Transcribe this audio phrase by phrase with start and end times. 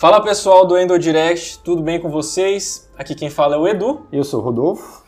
[0.00, 2.90] Fala pessoal do Endo Direct, tudo bem com vocês?
[2.96, 4.06] Aqui quem fala é o Edu.
[4.10, 5.04] Eu sou o Rodolfo.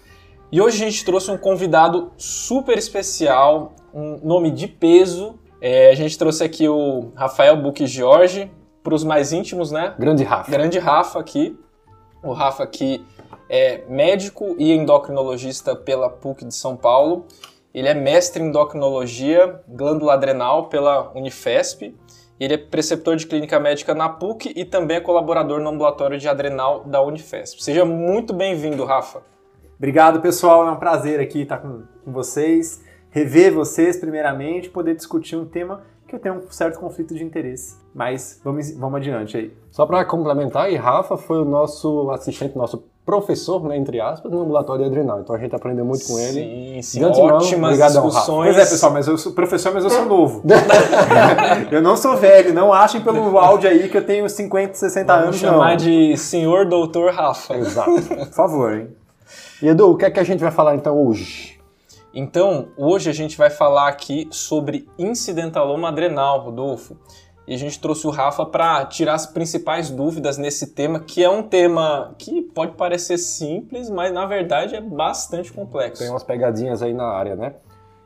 [0.52, 5.38] E hoje a gente trouxe um convidado super especial, um nome de peso.
[5.62, 9.94] É, a gente trouxe aqui o Rafael Buque Jorge, para os mais íntimos, né?
[9.98, 10.50] Grande Rafa.
[10.50, 11.58] Grande Rafa aqui.
[12.22, 13.02] O Rafa aqui
[13.48, 17.24] é médico e endocrinologista pela PUC de São Paulo.
[17.72, 21.96] Ele é mestre em endocrinologia glândula adrenal pela Unifesp.
[22.42, 26.28] Ele é preceptor de clínica médica na PUC e também é colaborador no ambulatório de
[26.28, 27.62] adrenal da Unifesp.
[27.62, 29.22] Seja muito bem-vindo, Rafa.
[29.76, 30.66] Obrigado, pessoal.
[30.66, 35.84] É um prazer aqui estar com, com vocês, rever vocês primeiramente, poder discutir um tema
[36.08, 37.76] que eu tenho um certo conflito de interesse.
[37.94, 39.56] Mas vamos, vamos adiante aí.
[39.70, 44.42] Só para complementar, e Rafa foi o nosso assistente, nosso professor, né, entre aspas, no
[44.42, 45.20] ambulatório adrenal.
[45.20, 46.82] Então a gente aprendeu muito com ele.
[46.82, 48.54] Sim, sim, ótimas discussões.
[48.54, 50.42] Pois é, pessoal, mas eu sou professor, mas eu sou novo.
[51.70, 55.26] eu não sou velho, não achem pelo áudio aí que eu tenho 50, 60 Vamos
[55.26, 55.76] anos, chamar não.
[55.76, 57.56] de senhor doutor Rafa.
[57.56, 57.90] Exato.
[57.90, 58.88] Por favor, hein?
[59.60, 61.60] E Edu, o que é que a gente vai falar então hoje?
[62.14, 66.96] Então, hoje a gente vai falar aqui sobre incidentaloma adrenal, Rodolfo.
[67.52, 71.28] E a gente trouxe o Rafa para tirar as principais dúvidas nesse tema, que é
[71.28, 76.00] um tema que pode parecer simples, mas na verdade é bastante complexo.
[76.00, 77.56] Tem umas pegadinhas aí na área, né?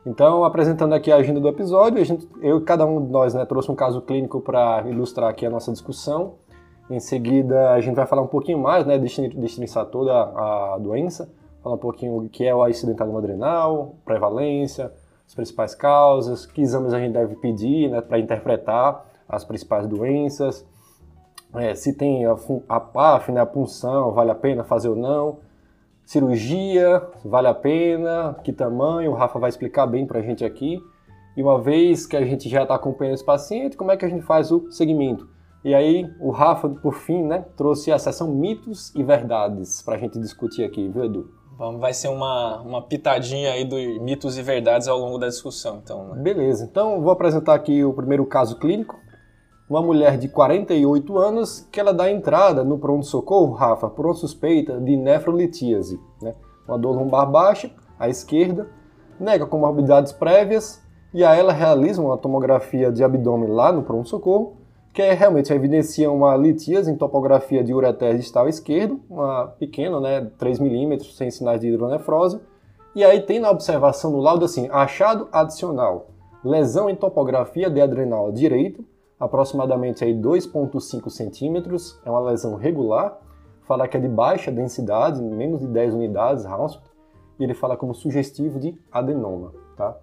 [0.05, 3.45] Então, apresentando aqui a agenda do episódio, a gente, eu cada um de nós né,
[3.45, 6.33] trouxe um caso clínico para ilustrar aqui a nossa discussão.
[6.89, 11.31] Em seguida, a gente vai falar um pouquinho mais, né, destrinçar toda a doença,
[11.63, 14.91] falar um pouquinho o que é o acidentaloma adrenal, prevalência,
[15.25, 20.65] as principais causas, que exames a gente deve pedir né, para interpretar as principais doenças,
[21.53, 22.35] é, se tem a,
[22.69, 25.39] a PAF, né, a punção, vale a pena fazer ou não,
[26.05, 30.81] cirurgia, vale a pena, que tamanho, o Rafa vai explicar bem para a gente aqui.
[31.35, 34.09] E uma vez que a gente já está acompanhando esse paciente, como é que a
[34.09, 35.27] gente faz o segmento?
[35.63, 39.97] E aí o Rafa, por fim, né, trouxe a sessão mitos e verdades para a
[39.97, 41.29] gente discutir aqui, viu Edu?
[41.57, 45.81] Vamos, vai ser uma, uma pitadinha aí do mitos e verdades ao longo da discussão,
[45.83, 46.09] então.
[46.09, 46.21] Né?
[46.21, 48.97] Beleza, então vou apresentar aqui o primeiro caso clínico.
[49.69, 54.79] Uma mulher de 48 anos que ela dá entrada no pronto-socorro, Rafa, por uma suspeita
[54.79, 55.99] de nefrolitíase.
[56.21, 56.33] Né?
[56.67, 57.69] Uma dor lombar baixa,
[57.99, 58.67] à esquerda,
[59.19, 60.81] nega comorbidades prévias
[61.13, 64.57] e a ela realiza uma tomografia de abdômen lá no pronto-socorro
[64.97, 70.27] que é, realmente evidencia uma litíase em topografia de ureter distal esquerdo, uma pequena, né,
[70.39, 72.39] 3 milímetros, sem sinais de hidronefrose.
[72.95, 76.07] E aí tem na observação no laudo assim, achado adicional,
[76.43, 78.83] lesão em topografia de adrenal direito,
[79.19, 83.17] aproximadamente 2,5 centímetros, é uma lesão regular,
[83.63, 86.89] fala que é de baixa densidade, menos de 10 unidades, Hounsfield,
[87.39, 89.97] e ele fala como sugestivo de adenoma, tá?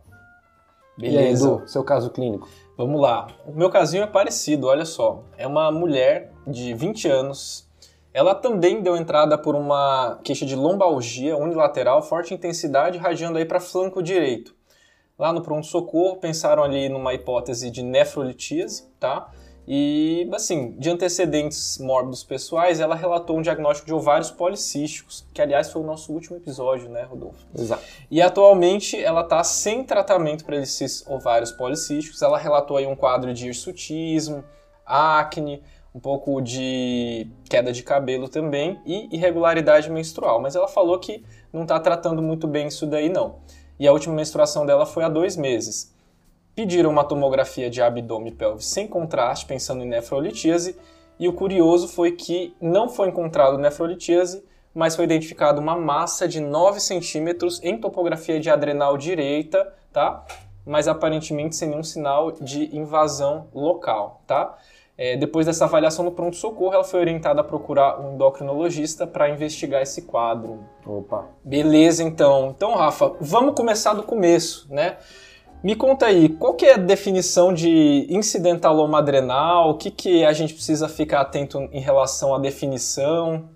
[0.96, 1.20] Beleza.
[1.20, 2.48] E aí, Edu, seu caso clínico?
[2.76, 3.26] Vamos lá.
[3.46, 5.24] O meu casinho é parecido, olha só.
[5.36, 7.68] É uma mulher de 20 anos.
[8.12, 13.58] Ela também deu entrada por uma queixa de lombalgia unilateral, forte intensidade, radiando aí para
[13.58, 14.53] flanco direito.
[15.18, 19.30] Lá no pronto-socorro, pensaram ali numa hipótese de nefrolitíase, tá?
[19.66, 25.72] E, assim, de antecedentes mórbidos pessoais, ela relatou um diagnóstico de ovários policísticos, que, aliás,
[25.72, 27.46] foi o nosso último episódio, né, Rodolfo?
[27.56, 27.82] Exato.
[28.10, 32.20] E, atualmente, ela está sem tratamento para esses ovários policísticos.
[32.20, 34.44] Ela relatou aí um quadro de hirsutismo,
[34.84, 35.62] acne,
[35.94, 40.42] um pouco de queda de cabelo também e irregularidade menstrual.
[40.42, 43.36] Mas ela falou que não está tratando muito bem isso daí, não.
[43.78, 45.94] E a última menstruação dela foi há dois meses
[46.54, 50.76] pediram uma tomografia de abdômen e pelve sem contraste, pensando em nefrolitíase,
[51.18, 56.40] e o curioso foi que não foi encontrado nefrolitíase, mas foi identificada uma massa de
[56.40, 60.24] 9 centímetros em topografia de adrenal direita, tá?
[60.66, 64.56] Mas aparentemente sem nenhum sinal de invasão local, tá?
[64.96, 69.82] É, depois dessa avaliação no pronto-socorro, ela foi orientada a procurar um endocrinologista para investigar
[69.82, 70.60] esse quadro.
[70.86, 71.26] Opa.
[71.44, 72.54] Beleza, então.
[72.56, 74.96] Então, Rafa, vamos começar do começo, né?
[75.64, 79.70] Me conta aí, qual que é a definição de incidentaloma adrenal?
[79.70, 83.48] O que, que a gente precisa ficar atento em relação à definição?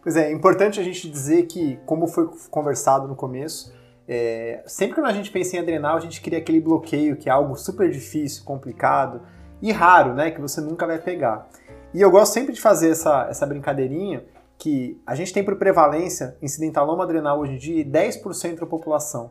[0.00, 3.72] Pois é, é importante a gente dizer que, como foi conversado no começo,
[4.06, 7.32] é, sempre que a gente pensa em adrenal, a gente cria aquele bloqueio que é
[7.32, 9.22] algo super difícil, complicado
[9.64, 10.30] e raro, né?
[10.30, 11.48] Que você nunca vai pegar.
[11.94, 14.22] E eu gosto sempre de fazer essa, essa brincadeirinha
[14.58, 19.30] que a gente tem por prevalência incidentaloma adrenal hoje em dia 10% da população.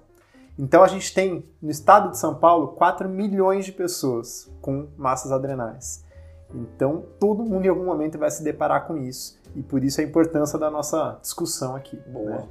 [0.58, 5.32] Então a gente tem no estado de São Paulo 4 milhões de pessoas com massas
[5.32, 6.04] adrenais.
[6.52, 10.04] Então todo mundo em algum momento vai se deparar com isso e por isso a
[10.04, 11.96] importância da nossa discussão aqui.
[12.08, 12.30] Boa.
[12.32, 12.48] Né?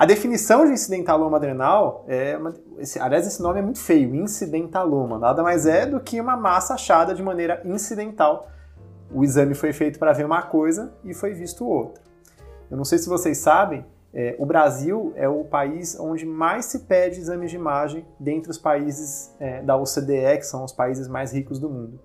[0.00, 5.18] A definição de incidentaloma adrenal é, uma, esse, aliás, esse nome é muito feio, incidentaloma.
[5.18, 8.48] Nada mais é do que uma massa achada de maneira incidental
[9.12, 12.02] o exame foi feito para ver uma coisa e foi visto outra.
[12.70, 16.78] Eu não sei se vocês sabem, é, o Brasil é o país onde mais se
[16.80, 21.34] pede exames de imagem dentre os países é, da OCDE, que são os países mais
[21.34, 22.00] ricos do mundo.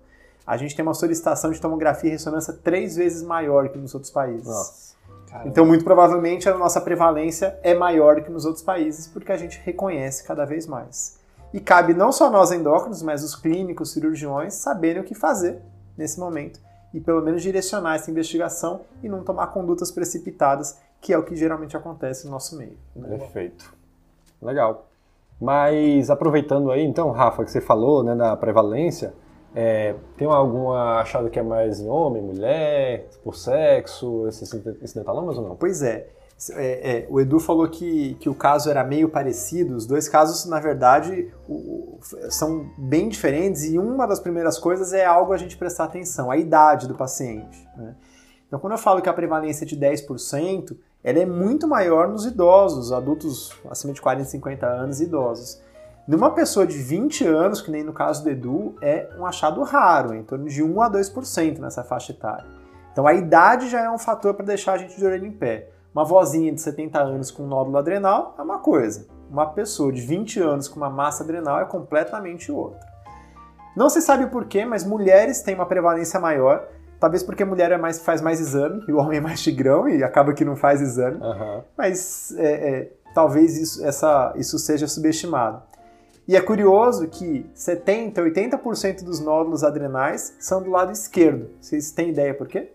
[0.46, 4.12] A gente tem uma solicitação de tomografia e ressonância três vezes maior que nos outros
[4.12, 4.46] países.
[4.46, 4.95] Nossa.
[5.44, 9.36] Então, muito provavelmente, a nossa prevalência é maior do que nos outros países, porque a
[9.36, 11.18] gente reconhece cada vez mais.
[11.52, 15.60] E cabe não só nós endócrinos, mas os clínicos, cirurgiões, saberem o que fazer
[15.96, 16.60] nesse momento
[16.92, 21.36] e pelo menos direcionar essa investigação e não tomar condutas precipitadas, que é o que
[21.36, 22.76] geralmente acontece no nosso meio.
[22.94, 23.74] Perfeito.
[24.40, 24.86] Legal.
[25.40, 29.12] Mas aproveitando aí, então, Rafa, que você falou né, da prevalência,
[29.58, 35.48] é, tem alguma achado que é mais em homem, mulher, por sexo, esses incidentalomas ou
[35.48, 35.56] não?
[35.56, 36.08] Pois é.
[36.50, 39.74] É, é, o Edu falou que, que o caso era meio parecido.
[39.74, 41.98] Os dois casos, na verdade, o,
[42.28, 46.36] são bem diferentes e uma das primeiras coisas é algo a gente prestar atenção, a
[46.36, 47.66] idade do paciente.
[47.78, 47.94] Né?
[48.46, 52.26] Então, quando eu falo que a prevalência é de 10%, ela é muito maior nos
[52.26, 55.62] idosos, adultos acima de 40, 50 anos e idosos.
[56.06, 60.14] Numa pessoa de 20 anos, que nem no caso do Edu, é um achado raro,
[60.14, 62.46] em torno de 1 a 2% nessa faixa etária.
[62.92, 65.68] Então a idade já é um fator para deixar a gente de orelha em pé.
[65.92, 69.06] Uma vozinha de 70 anos com nódulo adrenal é uma coisa.
[69.28, 72.78] Uma pessoa de 20 anos com uma massa adrenal é completamente outra.
[73.76, 76.68] Não se sabe porquê, mas mulheres têm uma prevalência maior.
[77.00, 79.88] Talvez porque a mulher é mais, faz mais exame e o homem é mais tigrão
[79.88, 81.16] e acaba que não faz exame.
[81.16, 81.62] Uhum.
[81.76, 85.60] Mas é, é, talvez isso, essa, isso seja subestimado.
[86.28, 91.50] E é curioso que 70, 80% dos nódulos adrenais são do lado esquerdo.
[91.60, 92.72] Vocês têm ideia por quê?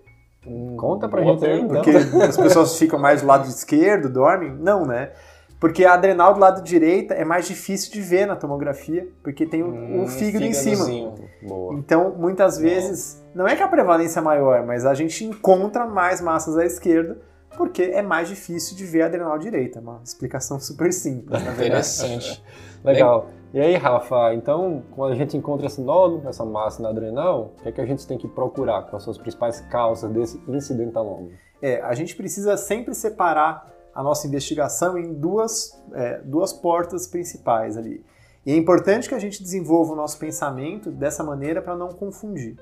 [0.47, 1.81] Hum, Conta pra gente aí, então.
[1.81, 4.51] Porque as pessoas ficam mais do lado esquerdo, dormem?
[4.53, 5.11] Não, né?
[5.59, 9.61] Porque a adrenal do lado direito é mais difícil de ver na tomografia, porque tem
[9.61, 11.13] o, hum, o fígado em cima.
[11.43, 11.75] Boa.
[11.75, 16.19] Então, muitas vezes, não é que a prevalência é maior, mas a gente encontra mais
[16.19, 17.19] massas à esquerda,
[17.55, 19.77] porque é mais difícil de ver a adrenal direita.
[19.77, 21.39] É uma explicação super simples.
[21.43, 22.43] Interessante.
[22.83, 23.27] Legal.
[23.53, 27.61] E aí, Rafa, então, quando a gente encontra esse nódulo, essa massa na adrenal, o
[27.61, 28.83] que é que a gente tem que procurar?
[28.83, 31.27] Quais são as principais causas desse incidentaloma?
[31.61, 37.75] É, a gente precisa sempre separar a nossa investigação em duas, é, duas portas principais
[37.75, 38.05] ali.
[38.45, 42.55] E é importante que a gente desenvolva o nosso pensamento dessa maneira para não confundir.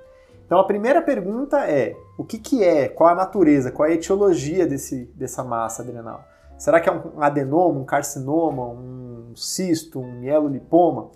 [0.43, 4.65] Então, a primeira pergunta é: o que, que é, qual a natureza, qual a etiologia
[4.65, 6.25] desse, dessa massa adrenal?
[6.57, 11.11] Será que é um adenoma, um carcinoma, um cisto, um mielolipoma?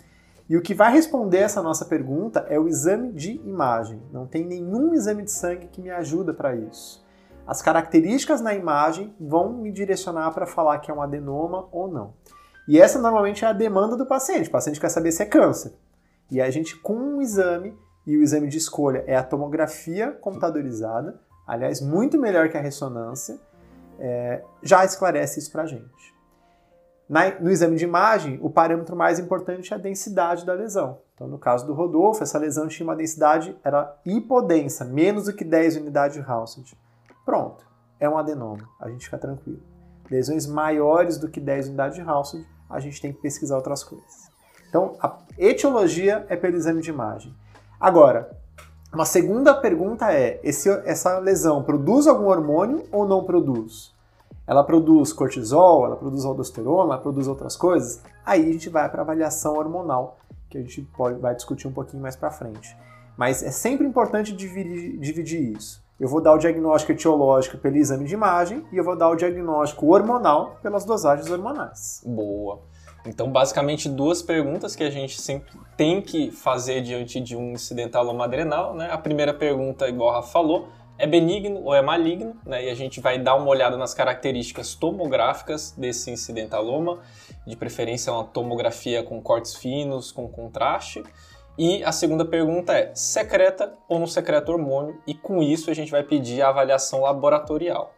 [0.50, 4.02] E o que vai responder essa nossa pergunta é o exame de imagem.
[4.12, 7.04] Não tem nenhum exame de sangue que me ajuda para isso.
[7.46, 12.14] As características na imagem vão me direcionar para falar que é um adenoma ou não.
[12.68, 14.48] E essa normalmente é a demanda do paciente.
[14.48, 15.74] O paciente quer saber se é câncer.
[16.32, 21.20] E a gente, com um exame, e o exame de escolha é a tomografia computadorizada,
[21.48, 23.38] aliás, muito melhor que a ressonância,
[24.00, 26.13] é, já esclarece isso para a gente.
[27.14, 30.98] Na, no exame de imagem, o parâmetro mais importante é a densidade da lesão.
[31.14, 35.44] Então, no caso do Rodolfo, essa lesão tinha uma densidade, era hipodensa, menos do que
[35.44, 36.76] 10 unidades de Hounsfield.
[37.24, 37.68] Pronto,
[38.00, 39.62] é um adenoma, a gente fica tranquilo.
[40.10, 44.32] Lesões maiores do que 10 unidades de Hounsfield, a gente tem que pesquisar outras coisas.
[44.68, 47.32] Então, a etiologia é pelo exame de imagem.
[47.80, 48.36] Agora,
[48.92, 53.93] uma segunda pergunta é: esse, essa lesão produz algum hormônio ou não produz?
[54.46, 58.02] Ela produz cortisol, ela produz aldosterona, ela produz outras coisas?
[58.26, 60.18] Aí a gente vai para avaliação hormonal,
[60.50, 62.76] que a gente pode, vai discutir um pouquinho mais para frente.
[63.18, 65.84] Mas é sempre importante dividir, dividir isso.
[66.00, 69.16] Eu vou dar o diagnóstico etiológico pelo exame de imagem e eu vou dar o
[69.16, 72.04] diagnóstico hormonal pelas dosagens hormonais.
[72.06, 72.60] Boa.
[73.06, 78.24] Então, basicamente, duas perguntas que a gente sempre tem que fazer diante de um incidentaloma
[78.24, 78.74] adrenal.
[78.74, 78.90] Né?
[78.92, 82.36] A primeira pergunta, igual a Rafa falou, é benigno ou é maligno?
[82.46, 82.66] Né?
[82.66, 87.02] E a gente vai dar uma olhada nas características tomográficas desse incidentaloma,
[87.46, 91.04] de preferência uma tomografia com cortes finos, com contraste.
[91.58, 95.00] E a segunda pergunta é: secreta ou não secreta hormônio?
[95.06, 97.94] E com isso a gente vai pedir a avaliação laboratorial.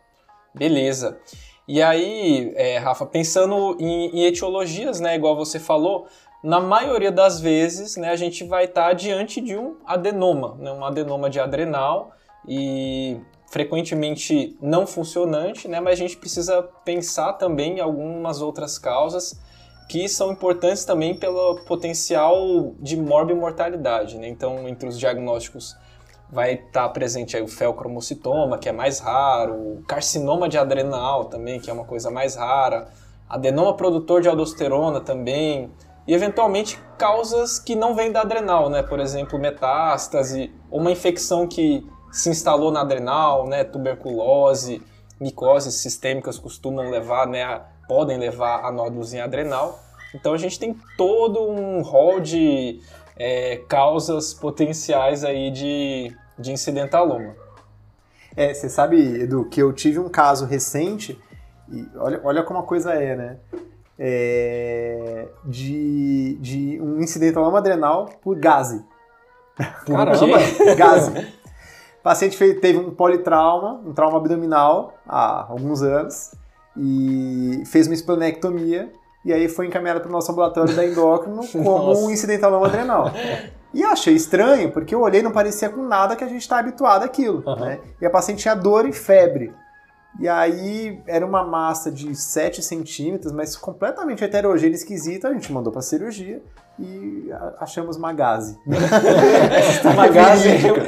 [0.54, 1.20] Beleza.
[1.68, 6.06] E aí, é, Rafa, pensando em, em, etiologias, né, igual você falou,
[6.44, 10.72] na maioria das vezes, né, a gente vai estar tá diante de um adenoma, né,
[10.72, 12.12] um adenoma de adrenal
[12.48, 19.40] e frequentemente não funcionante, né, mas a gente precisa pensar também em algumas outras causas
[19.88, 24.28] que são importantes também pelo potencial de morbimortalidade, né?
[24.28, 25.78] Então, entre os diagnósticos
[26.30, 31.60] vai estar presente aí o felcromocitoma, que é mais raro, o carcinoma de adrenal também,
[31.60, 32.88] que é uma coisa mais rara,
[33.30, 35.72] adenoma produtor de aldosterona também,
[36.08, 38.84] e eventualmente causas que não vêm da adrenal, né?
[38.84, 44.82] Por exemplo, metástase ou uma infecção que se instalou na adrenal, né, tuberculose,
[45.20, 49.78] micoses sistêmicas costumam levar, né, a, podem levar a nódulos em adrenal.
[50.14, 52.80] Então a gente tem todo um rol de
[53.18, 57.36] é, causas potenciais aí de, de incidentaloma.
[58.34, 61.20] É, você sabe, Edu, que eu tive um caso recente,
[61.70, 63.38] e olha, olha como a coisa é, né?
[64.00, 68.86] É, de, de um incidentaloma adrenal por gase.
[69.86, 70.38] Caramba!
[70.78, 71.36] gase.
[72.06, 76.36] O paciente fez, teve um politrauma, um trauma abdominal há alguns anos,
[76.78, 78.94] e fez uma esplenectomia,
[79.26, 82.02] e aí foi encaminhado para o nosso ambulatório da endócrino como Nossa.
[82.02, 83.12] um incidentaloma adrenal.
[83.74, 86.42] E eu achei estranho, porque eu olhei e não parecia com nada que a gente
[86.42, 87.42] está habituado àquilo.
[87.44, 87.56] Uhum.
[87.56, 87.80] Né?
[88.00, 89.52] E a paciente tinha dor e febre.
[90.20, 95.30] E aí era uma massa de 7 centímetros, mas completamente heterogênea esquisita.
[95.30, 96.40] A gente mandou para cirurgia
[96.80, 97.30] e
[97.60, 98.58] achamos uma gase.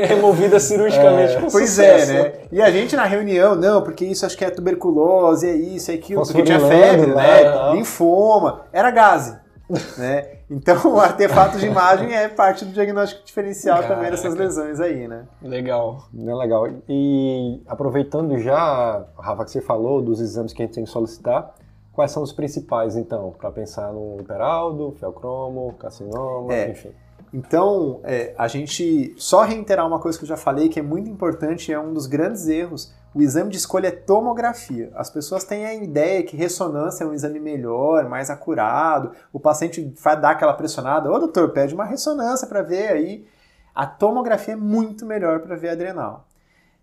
[0.08, 1.36] removida cirurgicamente.
[1.36, 2.12] É, pois sucesso.
[2.12, 2.34] é, né?
[2.51, 5.96] E a gente na reunião, não, porque isso acho que é tuberculose, é isso, é
[5.96, 7.74] aquilo, porque tinha febre, né?
[7.74, 8.65] Linfoma.
[8.72, 9.38] Era gase.
[9.98, 10.38] né?
[10.50, 13.96] Então, o artefato de imagem é parte do diagnóstico diferencial Caraca.
[13.96, 15.25] também dessas lesões aí, né?
[15.41, 16.08] Legal.
[16.17, 16.67] É legal.
[16.88, 21.53] E aproveitando já, Rafa, que você falou dos exames que a gente tem que solicitar,
[21.98, 26.70] quais são os principais, então, para pensar no hiperaldo, feocromo, carcinoma, é.
[26.70, 26.92] enfim?
[27.34, 31.10] Então, é, a gente só reiterar uma coisa que eu já falei que é muito
[31.10, 34.92] importante, é um dos grandes erros o exame de escolha é tomografia.
[34.94, 39.12] As pessoas têm a ideia que ressonância é um exame melhor, mais acurado.
[39.34, 43.25] O paciente vai dar aquela pressionada, ô doutor, pede uma ressonância para ver aí.
[43.74, 46.27] A tomografia é muito melhor para ver adrenal.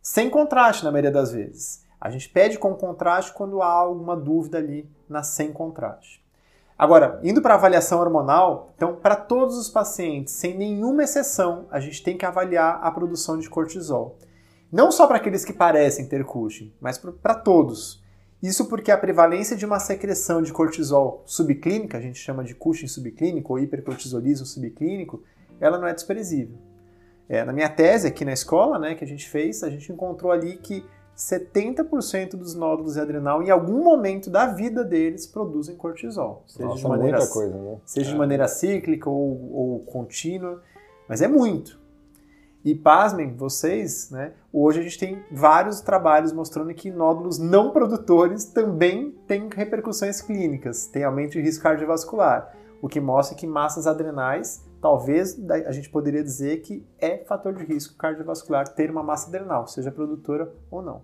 [0.03, 1.84] Sem contraste, na maioria das vezes.
[2.05, 6.23] A gente pede com contraste quando há alguma dúvida ali na sem contraste.
[6.79, 11.81] Agora, indo para a avaliação hormonal, então, para todos os pacientes, sem nenhuma exceção, a
[11.81, 14.19] gente tem que avaliar a produção de cortisol.
[14.71, 18.05] Não só para aqueles que parecem ter Cushing, mas para todos.
[18.43, 22.87] Isso porque a prevalência de uma secreção de cortisol subclínica, a gente chama de Cushing
[22.87, 25.23] subclínico ou hipercortisolismo subclínico,
[25.59, 26.59] ela não é desprezível.
[27.31, 30.31] É, na minha tese aqui na escola, né, que a gente fez, a gente encontrou
[30.31, 30.85] ali que
[31.17, 36.43] 70% dos nódulos adrenal, em algum momento da vida deles, produzem cortisol.
[36.47, 37.79] Seja, Nossa, de, maneira, coisa, né?
[37.85, 38.13] seja é.
[38.13, 40.63] de maneira cíclica ou, ou contínua,
[41.09, 41.79] mas é muito.
[42.65, 44.33] E pasmem vocês, né?
[44.51, 50.87] Hoje a gente tem vários trabalhos mostrando que nódulos não produtores também têm repercussões clínicas,
[50.87, 56.23] tem aumento de risco cardiovascular, o que mostra que massas adrenais, talvez a gente poderia
[56.23, 61.01] dizer que é fator de risco cardiovascular ter uma massa adrenal, seja produtora ou não.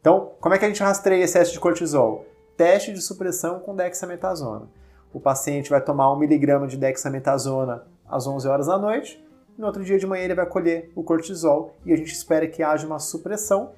[0.00, 2.24] Então, como é que a gente rastreia excesso de cortisol?
[2.56, 4.70] Teste de supressão com dexametasona.
[5.12, 9.22] O paciente vai tomar 1 miligrama de dexametasona às 11 horas da noite,
[9.58, 12.62] no outro dia de manhã ele vai colher o cortisol e a gente espera que
[12.62, 13.72] haja uma supressão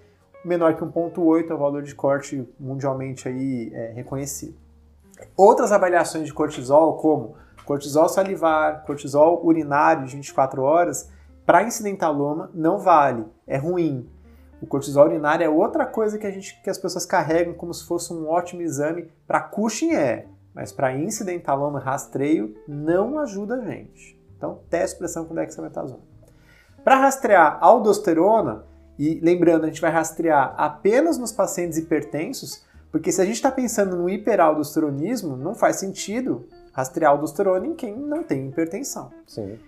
[0.44, 4.54] menor que 1.8, é o valor de corte mundialmente aí é, reconhecido.
[5.36, 7.34] Outras avaliações de cortisol, como
[7.66, 11.10] cortisol salivar, cortisol urinário de 24 horas,
[11.44, 14.08] para incidentaloma não vale, é ruim.
[14.62, 17.84] O cortisol urinário é outra coisa que, a gente, que as pessoas carregam como se
[17.84, 19.10] fosse um ótimo exame.
[19.26, 24.18] Para Cushing é, mas para incidentaloma rastreio não ajuda a gente.
[24.36, 26.00] Então, teste pressão com dexametasona.
[26.82, 28.64] Para rastrear aldosterona,
[28.98, 33.50] e lembrando, a gente vai rastrear apenas nos pacientes hipertensos, porque se a gente está
[33.50, 36.46] pensando no hiperaldosteronismo, não faz sentido
[36.76, 39.10] rastrear aldosterona em quem não tem hipertensão.
[39.26, 39.58] Sim.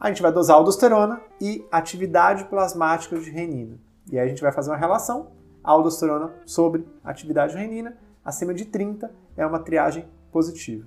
[0.00, 3.78] A gente vai dosar aldosterona e atividade plasmática de renina.
[4.10, 5.28] E aí a gente vai fazer uma relação
[5.62, 7.96] aldosterona sobre atividade de renina.
[8.24, 10.84] Acima de 30 é uma triagem positiva.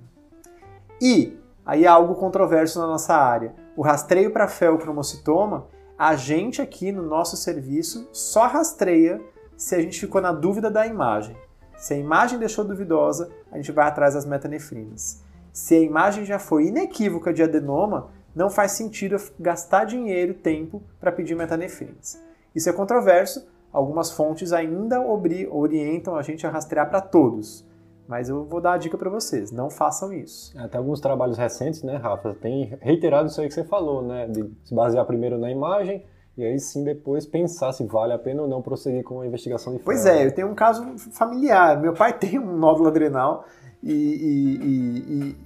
[1.00, 3.54] E aí é algo controverso na nossa área.
[3.74, 5.66] O rastreio para feocromocitoma,
[5.98, 9.18] a gente aqui no nosso serviço só rastreia
[9.56, 11.34] se a gente ficou na dúvida da imagem.
[11.78, 15.29] Se a imagem deixou duvidosa, a gente vai atrás das metanefrinas.
[15.52, 20.82] Se a imagem já foi inequívoca de adenoma, não faz sentido gastar dinheiro e tempo
[20.98, 22.20] para pedir metanefrinas.
[22.54, 27.68] Isso é controverso, algumas fontes ainda orientam a gente a rastrear para todos.
[28.06, 30.52] Mas eu vou dar a dica para vocês, não façam isso.
[30.58, 34.50] Até alguns trabalhos recentes, né, Rafa, tem reiterado isso aí que você falou, né, de
[34.64, 36.04] se basear primeiro na imagem
[36.36, 39.74] e aí sim depois pensar se vale a pena ou não prosseguir com a investigação
[39.74, 41.80] de Pois é, eu tenho um caso familiar.
[41.80, 43.44] Meu pai tem um nódulo adrenal
[43.82, 45.36] e, e, e, e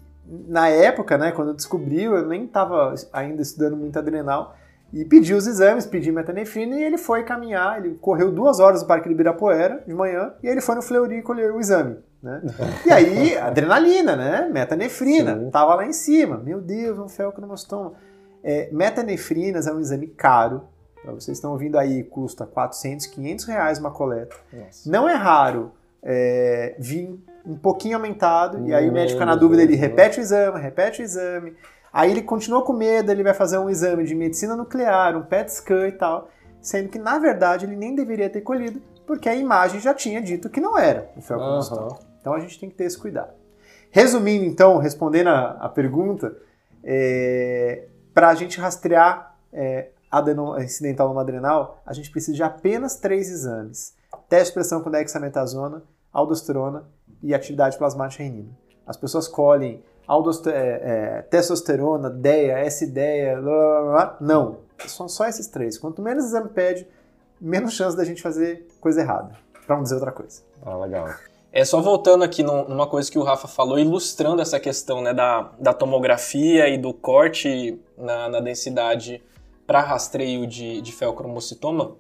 [0.48, 4.56] na época, né, quando eu descobri, eu nem estava ainda estudando muito adrenal
[4.92, 8.88] e pedi os exames, pedi metanefrina e ele foi caminhar, ele correu duas horas no
[8.88, 11.96] Parque de Ibirapuera de manhã e ele foi no Fleury colher o exame.
[12.22, 12.40] Né?
[12.86, 14.48] E aí, adrenalina, né?
[14.50, 15.50] Metanefrina, Sim.
[15.50, 16.38] tava lá em cima.
[16.38, 17.92] Meu Deus, um felcromostoma.
[18.42, 20.62] É, metanefrinas é um exame caro,
[21.04, 24.36] vocês estão ouvindo aí, custa 400, 500 reais uma coleta.
[24.52, 24.90] Nossa.
[24.90, 25.72] Não é raro
[26.02, 29.78] é, vir um pouquinho aumentado, e aí o médico fica na Menos, dúvida, ele né?
[29.78, 31.56] repete o exame, repete o exame.
[31.92, 35.52] Aí ele continua com medo, ele vai fazer um exame de medicina nuclear, um PET
[35.52, 36.28] scan e tal,
[36.60, 40.48] sendo que na verdade ele nem deveria ter colhido, porque a imagem já tinha dito
[40.48, 41.86] que não era o felcromostoma.
[41.88, 41.98] Aham.
[42.20, 43.32] Então a gente tem que ter esse cuidado.
[43.90, 46.34] Resumindo, então, respondendo a, a pergunta,
[48.12, 53.94] para a gente rastrear é, adeno, incidentaloma adrenal, a gente precisa de apenas três exames:
[54.28, 55.82] teste de pressão com dexametasona,
[56.12, 56.84] aldosterona
[57.24, 58.50] e atividade plasmática renina.
[58.86, 60.52] As pessoas colhem aldoste- é,
[61.18, 64.16] é, testosterona, DEA, S-DEA, blá, blá, blá, blá.
[64.20, 64.58] não.
[64.86, 65.78] São só esses três.
[65.78, 66.86] Quanto menos exame pede,
[67.40, 69.32] menos chance da gente fazer coisa errada.
[69.66, 70.42] Para não dizer outra coisa.
[70.64, 71.08] Ah, legal.
[71.50, 75.14] É só voltando aqui num- numa coisa que o Rafa falou, ilustrando essa questão né,
[75.14, 79.22] da, da tomografia e do corte na, na densidade
[79.66, 81.92] para rastreio de, de felcromocitoma.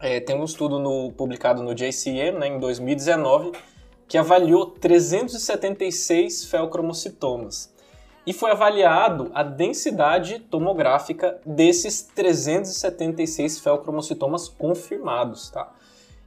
[0.00, 3.52] É, tem um estudo no- publicado no JCM né, em 2019
[4.08, 7.72] que avaliou 376 felcromocitomas.
[8.26, 15.50] E foi avaliado a densidade tomográfica desses 376 felcromocitomas confirmados.
[15.50, 15.70] Tá?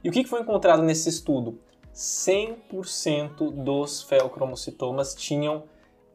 [0.02, 1.58] E o que foi encontrado nesse estudo?
[1.94, 5.64] 100% dos felcromocitomas tinham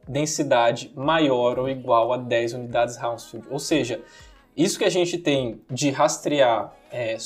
[0.08, 3.46] densidade maior ou igual a 10 unidades Hounsfield.
[3.50, 4.02] Ou seja,
[4.56, 7.16] isso que a gente tem de rastrear é,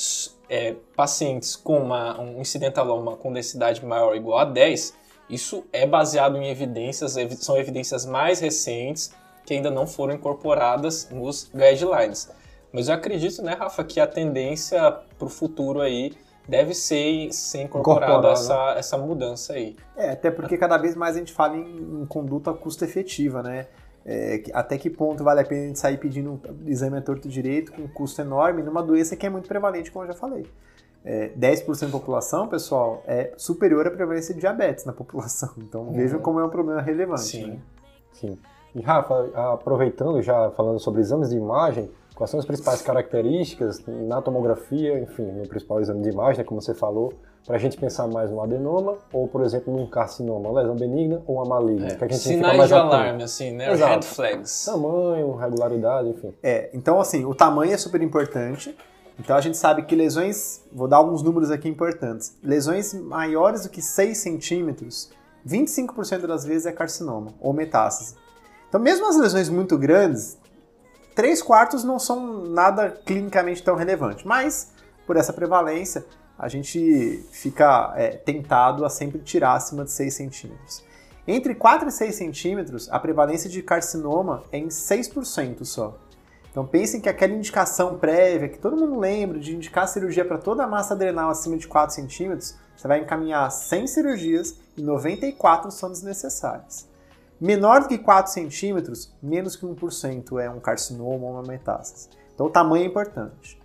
[0.49, 4.93] é, pacientes com uma, um incidentaloma com densidade maior ou igual a 10,
[5.29, 9.11] isso é baseado em evidências, evi- são evidências mais recentes
[9.45, 12.29] que ainda não foram incorporadas nos guidelines.
[12.71, 16.13] Mas eu acredito, né, Rafa, que a tendência para o futuro aí
[16.47, 19.75] deve ser, ser incorporada Incorporar, essa, essa mudança aí.
[19.95, 23.67] É, até porque cada vez mais a gente fala em, em conduta custo-efetiva, né?
[24.05, 27.27] É, até que ponto vale a pena a gente sair pedindo um exame a torto
[27.27, 30.45] direito com um custo enorme numa doença que é muito prevalente, como eu já falei.
[31.03, 35.49] É, 10% da população, pessoal, é superior à prevalência de diabetes na população.
[35.57, 37.21] Então vejam como é um problema relevante.
[37.21, 37.47] Sim.
[37.47, 37.59] né?
[38.11, 38.37] Sim.
[38.75, 44.21] E Rafa, aproveitando já falando sobre exames de imagem, quais são as principais características na
[44.21, 47.13] tomografia, enfim, no principal exame de imagem, né, como você falou,
[47.45, 51.21] para a gente pensar mais no adenoma ou, por exemplo, num carcinoma, uma lesão benigna
[51.25, 51.87] ou uma maligna?
[51.87, 52.93] É, que a gente sinais mais de atento?
[52.93, 53.71] alarme, assim, né?
[53.71, 53.93] Exato.
[53.93, 54.65] Red flags.
[54.65, 56.33] Tamanho, regularidade, enfim.
[56.43, 58.75] É, então assim, o tamanho é super importante.
[59.19, 62.37] Então a gente sabe que lesões, vou dar alguns números aqui importantes.
[62.41, 65.09] Lesões maiores do que 6 centímetros,
[65.45, 68.15] 25% das vezes é carcinoma ou metástase.
[68.69, 70.37] Então mesmo as lesões muito grandes,
[71.15, 74.25] 3 quartos não são nada clinicamente tão relevante.
[74.25, 74.71] Mas,
[75.05, 76.05] por essa prevalência,
[76.39, 80.83] a gente fica é, tentado a sempre tirar acima de 6 centímetros.
[81.27, 85.99] Entre 4 e 6 centímetros, a prevalência de carcinoma é em 6% só.
[86.49, 90.63] Então pensem que aquela indicação prévia, que todo mundo lembra de indicar cirurgia para toda
[90.63, 95.91] a massa adrenal acima de 4 centímetros, você vai encaminhar 100 cirurgias e 94 são
[95.91, 96.87] desnecessárias.
[97.39, 102.09] Menor do que 4 centímetros, menos que 1% é um carcinoma ou uma metástase.
[102.33, 103.59] Então o tamanho é importante.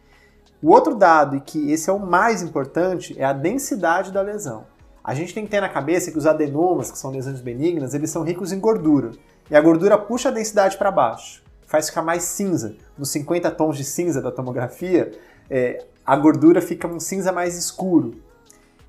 [0.65, 4.65] O outro dado, e que esse é o mais importante, é a densidade da lesão.
[5.05, 8.09] A gente tem que ter na cabeça que os adenomas, que são lesões benignas, eles
[8.09, 9.11] são ricos em gordura.
[9.51, 12.77] E a gordura puxa a densidade para baixo, faz ficar mais cinza.
[12.97, 15.13] Nos 50 tons de cinza da tomografia,
[15.51, 18.15] é, a gordura fica um cinza mais escuro.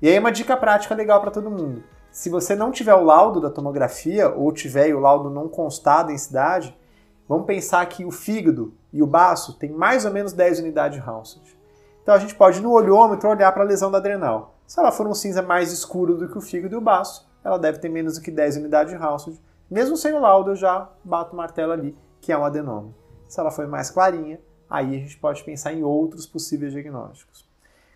[0.00, 1.84] E aí uma dica prática legal para todo mundo.
[2.10, 5.98] Se você não tiver o laudo da tomografia ou tiver e o laudo não constar
[5.98, 6.74] a densidade,
[7.28, 11.06] vamos pensar que o fígado e o baço têm mais ou menos 10 unidades de
[11.06, 11.55] Hounsfield.
[12.06, 14.54] Então a gente pode no olhômetro olhar para a lesão da adrenal.
[14.64, 17.58] Se ela for um cinza mais escuro do que o fígado e o baço, ela
[17.58, 19.42] deve ter menos do que 10 unidades de Hounsfield.
[19.68, 22.94] Mesmo sem o laudo, eu já bato o martelo ali, que é um adenoma.
[23.26, 24.38] Se ela for mais clarinha,
[24.70, 27.44] aí a gente pode pensar em outros possíveis diagnósticos.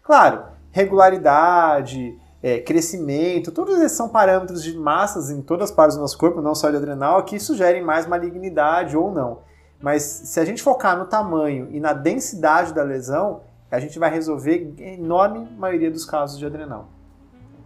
[0.02, 0.42] Claro,
[0.72, 6.18] regularidade, é, crescimento, todos esses são parâmetros de massas em todas as partes do nosso
[6.18, 9.38] corpo, não só de adrenal, que sugerem mais malignidade ou não.
[9.80, 14.10] Mas se a gente focar no tamanho e na densidade da lesão, a gente vai
[14.10, 16.88] resolver a enorme maioria dos casos de adrenal.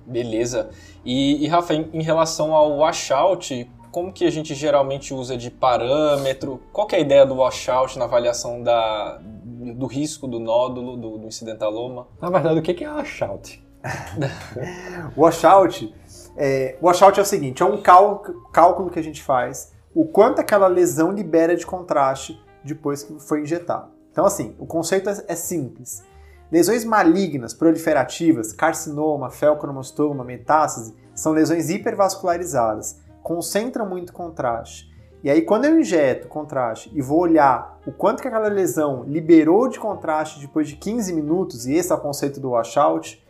[0.07, 0.71] Beleza.
[1.05, 5.51] E, e Rafa, em, em relação ao washout, como que a gente geralmente usa de
[5.51, 6.61] parâmetro?
[6.73, 11.19] Qual que é a ideia do washout na avaliação da, do risco do nódulo, do,
[11.19, 12.07] do incidentaloma?
[12.21, 13.65] Na verdade, o que é a shout?
[15.17, 15.95] Washout
[16.37, 20.41] é, washout é o seguinte, é um cálculo, cálculo que a gente faz o quanto
[20.41, 23.94] aquela lesão libera de contraste depois que foi injetado.
[24.15, 26.05] Então, assim, o conceito é, é simples.
[26.53, 34.89] Lesões malignas, proliferativas, carcinoma, felcromostoma, metástase, são lesões hipervascularizadas, concentram muito contraste.
[35.21, 39.69] E aí, quando eu injeto contraste e vou olhar o quanto que aquela lesão liberou
[39.69, 43.21] de contraste depois de 15 minutos, e esse é o conceito do washout,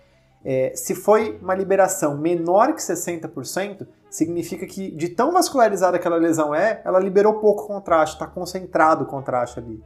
[0.44, 6.54] é, se foi uma liberação menor que 60%, significa que de tão vascularizada aquela lesão
[6.54, 9.82] é, ela liberou pouco contraste, está concentrado o contraste ali.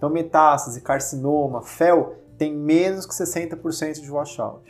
[0.00, 4.64] Então, metástase, carcinoma, FEL tem menos que 60% de washout.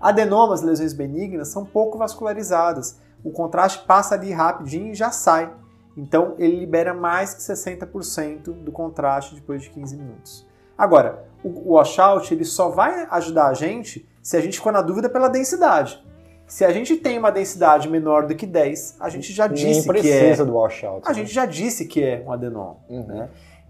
[0.00, 2.98] Adenomas, lesões benignas, são pouco vascularizadas.
[3.22, 5.52] O contraste passa ali rapidinho e já sai.
[5.94, 10.46] Então, ele libera mais que 60% do contraste depois de 15 minutos.
[10.76, 15.10] Agora, o washout ele só vai ajudar a gente se a gente ficou na dúvida
[15.10, 16.02] pela densidade.
[16.46, 20.00] Se a gente tem uma densidade menor do que 10, a gente já disse Nem
[20.00, 20.18] que é.
[20.20, 21.02] precisa do washout.
[21.04, 21.14] A né?
[21.14, 22.78] gente já disse que é um adenoma.
[22.88, 23.06] Uhum.
[23.06, 23.28] Né?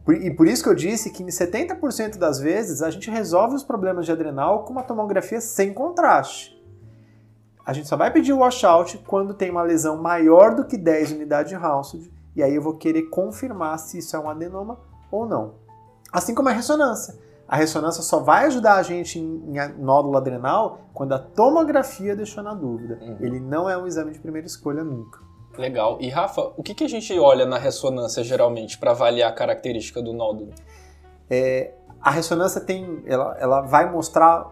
[0.08, 3.62] E por isso que eu disse que em 70% das vezes a gente resolve os
[3.62, 6.60] problemas de adrenal com uma tomografia sem contraste.
[7.64, 11.12] A gente só vai pedir o washout quando tem uma lesão maior do que 10
[11.12, 15.24] unidades de Hounsfield, e aí eu vou querer confirmar se isso é um adenoma ou
[15.24, 15.54] não.
[16.12, 17.16] Assim como a ressonância.
[17.46, 22.42] A ressonância só vai ajudar a gente em, em nódulo adrenal quando a tomografia deixou
[22.42, 22.98] na dúvida.
[23.00, 23.16] Uhum.
[23.20, 25.20] Ele não é um exame de primeira escolha nunca.
[25.56, 25.98] Legal.
[26.00, 30.00] E Rafa, o que, que a gente olha na ressonância geralmente para avaliar a característica
[30.00, 30.50] do nódulo?
[32.02, 34.50] a ressonância tem, ela, ela vai mostrar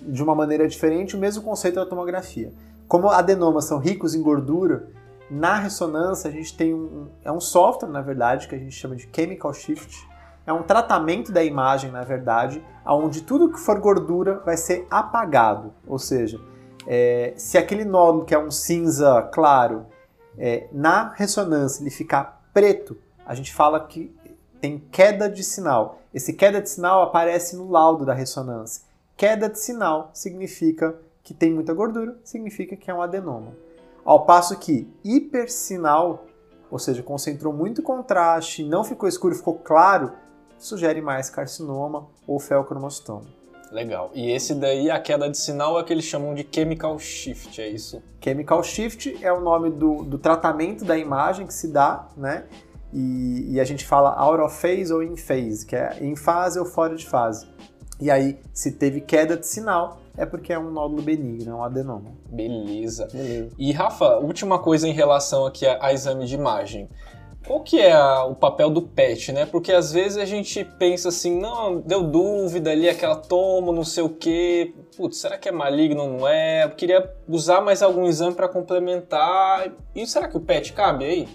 [0.00, 2.52] de uma maneira diferente o mesmo conceito da tomografia.
[2.86, 4.88] Como adenomas são ricos em gordura,
[5.28, 8.94] na ressonância a gente tem um, é um software, na verdade, que a gente chama
[8.94, 10.06] de chemical shift.
[10.46, 15.72] É um tratamento da imagem, na verdade, onde tudo que for gordura vai ser apagado.
[15.86, 16.38] Ou seja,
[16.86, 19.86] é, se aquele nódulo que é um cinza claro,
[20.38, 24.14] é, na ressonância ele ficar preto, a gente fala que
[24.60, 26.00] tem queda de sinal.
[26.12, 28.82] Esse queda de sinal aparece no laudo da ressonância.
[29.16, 33.52] Queda de sinal significa que tem muita gordura, significa que é um adenoma.
[34.04, 36.26] Ao passo que hipersinal,
[36.70, 40.12] ou seja, concentrou muito contraste, não ficou escuro, ficou claro,
[40.58, 43.43] sugere mais carcinoma ou feocromostoma.
[43.72, 44.10] Legal.
[44.14, 47.60] E esse daí, a queda de sinal, é o que eles chamam de chemical shift,
[47.60, 48.02] é isso?
[48.22, 52.44] Chemical shift é o nome do, do tratamento da imagem que se dá, né?
[52.92, 56.58] E, e a gente fala out of phase ou in phase, que é em fase
[56.58, 57.46] ou fora de fase.
[58.00, 61.62] E aí, se teve queda de sinal, é porque é um nódulo benigno, é um
[61.62, 62.12] adenoma.
[62.28, 63.08] Beleza.
[63.12, 63.50] Beleza.
[63.58, 66.88] E Rafa, última coisa em relação aqui a, a exame de imagem.
[67.46, 69.44] Qual que é a- o papel do PET, né?
[69.44, 74.02] Porque às vezes a gente pensa assim, não, deu dúvida ali, aquela tomo, não sei
[74.02, 74.72] o quê.
[74.96, 76.64] Putz, será que é maligno ou não é?
[76.64, 79.66] Eu queria usar mais algum exame para complementar.
[79.94, 81.28] E será que o PET cabe aí?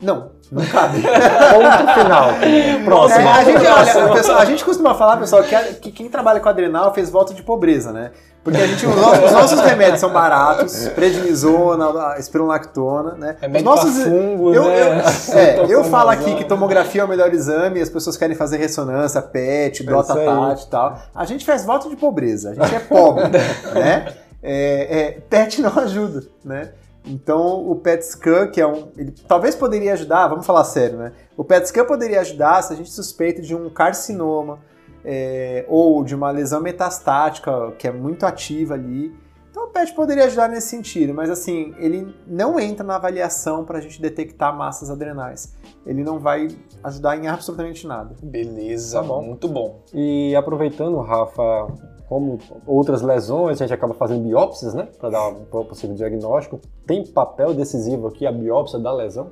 [0.00, 0.96] Não, não cabe.
[1.04, 2.30] Ponto final.
[2.42, 3.28] É, Próximo.
[3.28, 6.48] a, gente, olha, pessoal, a gente costuma falar, pessoal, que, a- que quem trabalha com
[6.48, 8.12] adrenal fez voto de pobreza, né?
[8.42, 13.34] Porque a gente, os nossos, os nossos remédios são baratos, prednisona, espirulactona, né?
[13.36, 15.02] Os Remédio nossos, pra fungo, eu, né?
[15.28, 16.36] eu, é, eu falo aqui Cetoconazole.
[16.36, 20.14] que tomografia é o melhor exame, as pessoas querem fazer ressonância, PET, isso DOTA.
[20.14, 20.98] TAT e tal.
[21.14, 23.28] A gente faz voto de pobreza, a gente é pobre,
[23.74, 24.14] né?
[24.42, 26.70] É, é, PET não ajuda, né?
[27.04, 28.88] Então o PET scan, que é um.
[28.96, 31.12] Ele talvez poderia ajudar, vamos falar sério, né?
[31.36, 34.58] O PET scan poderia ajudar se a gente suspeita de um carcinoma
[35.04, 39.14] é, ou de uma lesão metastática que é muito ativa ali.
[39.50, 43.78] Então o PET poderia ajudar nesse sentido, mas assim, ele não entra na avaliação para
[43.78, 45.54] a gente detectar massas adrenais.
[45.84, 46.48] Ele não vai
[46.84, 48.14] ajudar em absolutamente nada.
[48.22, 49.22] Beleza, Tá bom.
[49.22, 49.82] muito bom.
[49.92, 51.66] E aproveitando, Rafa,
[52.08, 54.88] como outras lesões, a gente acaba fazendo biópsias, né?
[54.98, 56.60] Para dar um possível diagnóstico.
[56.86, 59.30] Tem papel decisivo aqui a biópsia da lesão?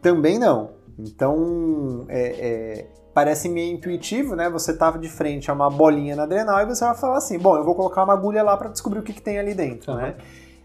[0.00, 0.70] Também não.
[0.98, 2.86] Então, é, é,
[3.18, 4.48] parece meio intuitivo, né?
[4.48, 7.56] Você tava de frente a uma bolinha na adrenal e você vai falar assim: bom,
[7.56, 10.14] eu vou colocar uma agulha lá para descobrir o que, que tem ali dentro, né?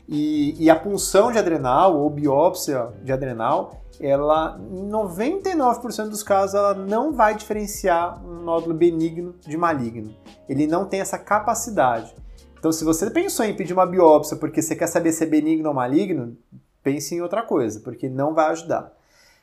[0.07, 6.53] E, e a punção de adrenal ou biópsia de adrenal, ela, em 99% dos casos,
[6.53, 10.13] ela não vai diferenciar um nódulo benigno de maligno.
[10.47, 12.13] Ele não tem essa capacidade.
[12.59, 15.69] Então, se você pensou em pedir uma biópsia porque você quer saber se é benigno
[15.69, 16.37] ou maligno,
[16.83, 18.93] pense em outra coisa, porque não vai ajudar.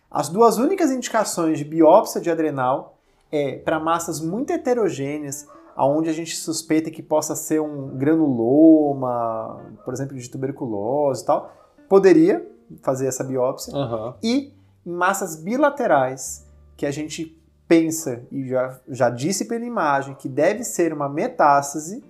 [0.08, 2.99] As duas únicas indicações de biópsia de adrenal
[3.30, 9.94] é para massas muito heterogêneas, aonde a gente suspeita que possa ser um granuloma, por
[9.94, 11.52] exemplo, de tuberculose e tal,
[11.88, 12.46] poderia
[12.82, 13.74] fazer essa biópsia.
[13.74, 14.14] Aham.
[14.22, 14.52] E
[14.84, 17.36] em massas bilaterais, que a gente
[17.68, 22.02] pensa e já, já disse pela imagem que deve ser uma metástase,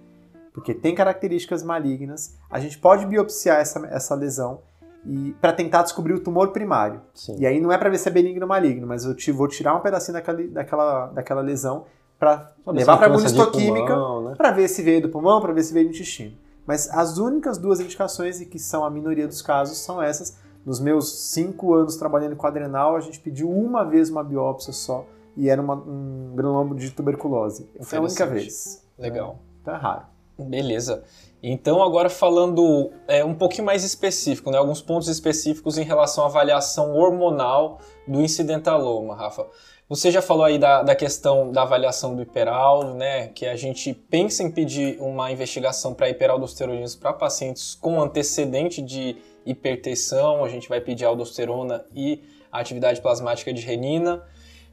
[0.52, 4.62] porque tem características malignas, a gente pode biopsiar essa, essa lesão
[5.04, 7.00] e para tentar descobrir o tumor primário.
[7.14, 7.36] Sim.
[7.38, 9.48] E aí não é para ver se é benigno ou maligno, mas eu te, vou
[9.48, 11.84] tirar um pedacinho daquela, daquela, daquela lesão
[12.18, 14.34] para levar para a imunistoquímica né?
[14.36, 16.36] para ver se veio do pulmão, para ver se veio do intestino.
[16.66, 20.36] Mas as únicas duas indicações, e que são a minoria dos casos, são essas.
[20.64, 25.06] Nos meus cinco anos trabalhando com adrenal, a gente pediu uma vez uma biópsia só
[25.34, 27.66] e era uma, um granuloma de tuberculose.
[27.80, 28.84] Foi a única vez.
[28.98, 29.38] Legal.
[29.62, 30.02] Então é raro.
[30.38, 31.02] Beleza.
[31.42, 36.26] Então, agora falando é, um pouquinho mais específico, né, alguns pontos específicos em relação à
[36.26, 39.46] avaliação hormonal do incidentaloma, Rafa.
[39.88, 43.94] Você já falou aí da, da questão da avaliação do hiperaldo, né, que a gente
[43.94, 50.68] pensa em pedir uma investigação para hiperaldosteronismo para pacientes com antecedente de hipertensão, a gente
[50.68, 52.22] vai pedir aldosterona e
[52.53, 54.22] atividade plasmática de renina.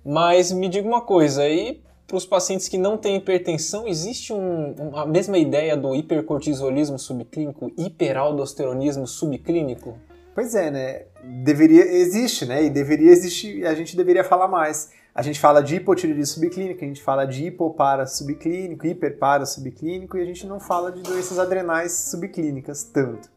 [0.05, 4.73] Mas me diga uma coisa, aí para os pacientes que não têm hipertensão, existe um,
[4.95, 9.97] a mesma ideia do hipercortisolismo subclínico, hiperaldosteronismo subclínico?
[10.33, 11.01] Pois é, né?
[11.43, 12.63] Deveria, existe, né?
[12.63, 14.91] E deveria existir, a gente deveria falar mais.
[15.13, 20.21] A gente fala de hipotireoidismo subclínico, a gente fala de hipopara subclínico, hiperpara subclínico e
[20.21, 23.29] a gente não fala de doenças adrenais subclínicas tanto.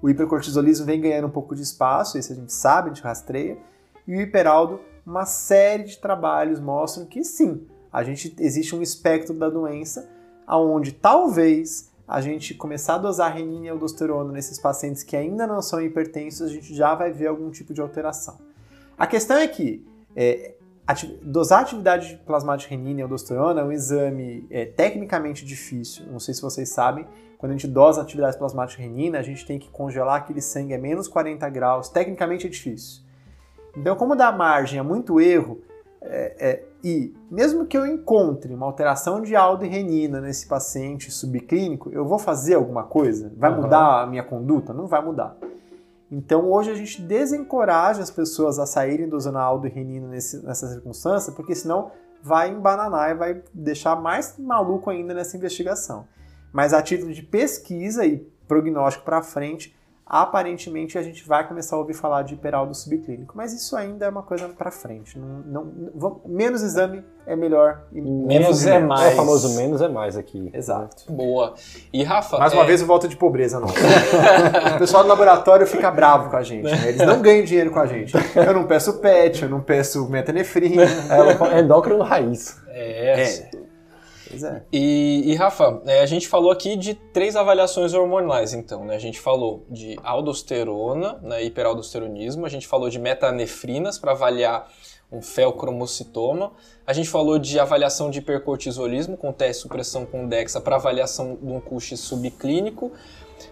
[0.00, 3.56] O hipercortisolismo vem ganhando um pouco de espaço, esse a gente sabe, a gente rastreia,
[4.06, 9.34] e o hiperaldo, uma série de trabalhos mostram que sim, a gente existe um espectro
[9.34, 10.08] da doença
[10.46, 15.62] aonde talvez a gente começar a dosar renina e aldosterona nesses pacientes que ainda não
[15.62, 18.38] são hipertensos, a gente já vai ver algum tipo de alteração.
[18.98, 20.54] A questão é que é,
[20.86, 26.04] ati dosar atividade plasmática renina e aldosterona é um exame é, tecnicamente difícil.
[26.10, 27.06] Não sei se vocês sabem,
[27.38, 30.78] quando a gente dosa atividade plasmática renina, a gente tem que congelar aquele sangue a
[30.78, 31.88] menos 40 graus.
[31.88, 33.02] Tecnicamente é difícil.
[33.76, 35.62] Então, como dá margem a muito erro,
[36.02, 41.10] é, é, e mesmo que eu encontre uma alteração de aldo e renina nesse paciente
[41.10, 43.32] subclínico, eu vou fazer alguma coisa?
[43.36, 43.62] Vai uhum.
[43.62, 44.72] mudar a minha conduta?
[44.72, 45.36] Não vai mudar.
[46.10, 50.66] Então hoje a gente desencoraja as pessoas a saírem do aldo e renina nesse, nessa
[50.66, 51.90] circunstância, porque senão
[52.22, 56.06] vai embananar e vai deixar mais maluco ainda nessa investigação.
[56.52, 59.74] Mas a título de pesquisa e prognóstico para frente,
[60.12, 64.08] aparentemente a gente vai começar a ouvir falar de hiperaldo subclínico, mas isso ainda é
[64.10, 65.18] uma coisa para frente.
[65.18, 67.84] Não, não, menos exame é melhor.
[67.90, 69.10] menos, menos é mais.
[69.10, 70.50] É o famoso menos é mais aqui.
[70.52, 71.10] Exato.
[71.10, 71.54] Boa.
[71.90, 72.36] E Rafa.
[72.36, 72.66] Mais uma é...
[72.66, 73.68] vez eu volto de pobreza, não.
[73.68, 76.64] o pessoal do laboratório fica bravo com a gente.
[76.64, 76.88] Né?
[76.88, 78.12] Eles não ganham dinheiro com a gente.
[78.36, 80.82] Eu não peço PET, eu não peço metanefrina.
[81.52, 82.60] É endócrino raiz.
[82.68, 83.22] É.
[83.22, 83.61] é.
[84.32, 84.62] Pois é.
[84.72, 88.96] E, e Rafa, é, a gente falou aqui de três avaliações hormonais, então, né?
[88.96, 94.66] A gente falou de aldosterona, né, hiperaldosteronismo, a gente falou de metanefrinas para avaliar
[95.12, 96.52] um felcromocitoma,
[96.86, 101.36] a gente falou de avaliação de hipercortisolismo com teste de supressão com DEXA para avaliação
[101.36, 102.90] de um CUSH subclínico,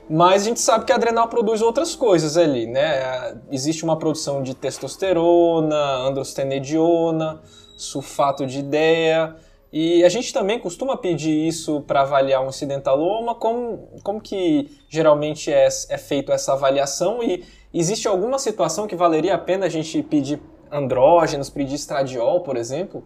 [0.08, 3.36] mas a gente sabe que a adrenal produz outras coisas ali, né?
[3.50, 7.42] Existe uma produção de testosterona, androstenediona,
[7.76, 9.36] sulfato de ideia,
[9.72, 15.52] e a gente também costuma pedir isso para avaliar um incidentaloma, como, como que geralmente
[15.52, 20.02] é, é feito essa avaliação e existe alguma situação que valeria a pena a gente
[20.02, 20.40] pedir
[20.72, 23.04] andrógenos, pedir estradiol, por exemplo?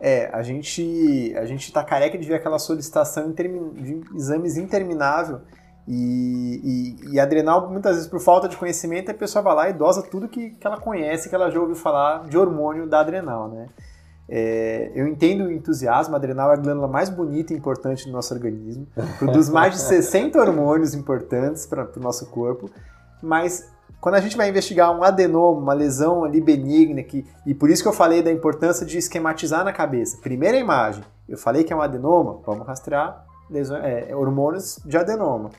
[0.00, 5.42] É, a gente a gente tá careca de ver aquela solicitação de exames interminável
[5.86, 6.60] e,
[7.04, 10.02] e, e, adrenal, muitas vezes por falta de conhecimento, a pessoa vai lá e dosa
[10.02, 13.66] tudo que, que ela conhece, que ela já ouviu falar de hormônio da adrenal, né?
[14.32, 18.12] É, eu entendo o entusiasmo, a adrenal é a glândula mais bonita e importante do
[18.12, 18.86] nosso organismo,
[19.18, 22.70] produz mais de 60 hormônios importantes para o nosso corpo,
[23.20, 23.68] mas
[24.00, 27.82] quando a gente vai investigar um adenoma, uma lesão ali benigna, que, e por isso
[27.82, 30.18] que eu falei da importância de esquematizar na cabeça.
[30.22, 33.26] Primeira imagem, eu falei que é um adenoma, vamos rastrear
[33.82, 35.50] é, hormônios de adenoma,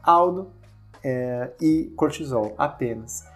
[0.00, 0.48] aldo
[1.02, 3.31] é, e cortisol apenas.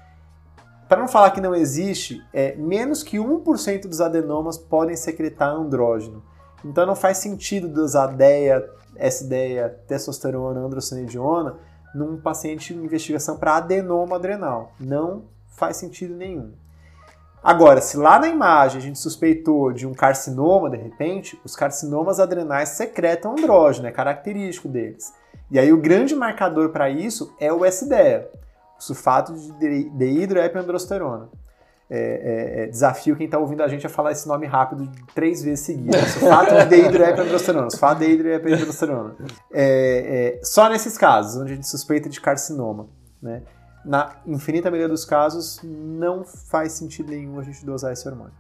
[0.88, 6.22] Para não falar que não existe, é, menos que 1% dos adenomas podem secretar andrógeno.
[6.64, 8.64] Então não faz sentido dosar DEA,
[8.96, 11.57] S-DEA, testosterona, androstenediona
[11.94, 14.72] num paciente em investigação para adenoma adrenal.
[14.79, 16.53] Não faz sentido nenhum.
[17.42, 22.20] Agora, se lá na imagem a gente suspeitou de um carcinoma, de repente, os carcinomas
[22.20, 25.12] adrenais secretam andrógeno, é característico deles.
[25.51, 28.29] E aí o grande marcador para isso é o SDEA
[28.79, 31.29] sulfato de dehidroepiandrosterona.
[31.89, 35.43] É, é, é, desafio quem está ouvindo a gente a falar esse nome rápido três
[35.43, 36.01] vezes seguidas.
[36.11, 37.71] Sulfato de dehidroepiandrosterona.
[37.71, 39.17] Sulfato de dehidroepiandrosterona.
[39.53, 42.89] É, é, só nesses casos, onde a gente suspeita de carcinoma.
[43.23, 43.43] Né?
[43.85, 48.35] Na infinita maioria dos casos, não faz sentido nenhum a gente dosar esse hormônio.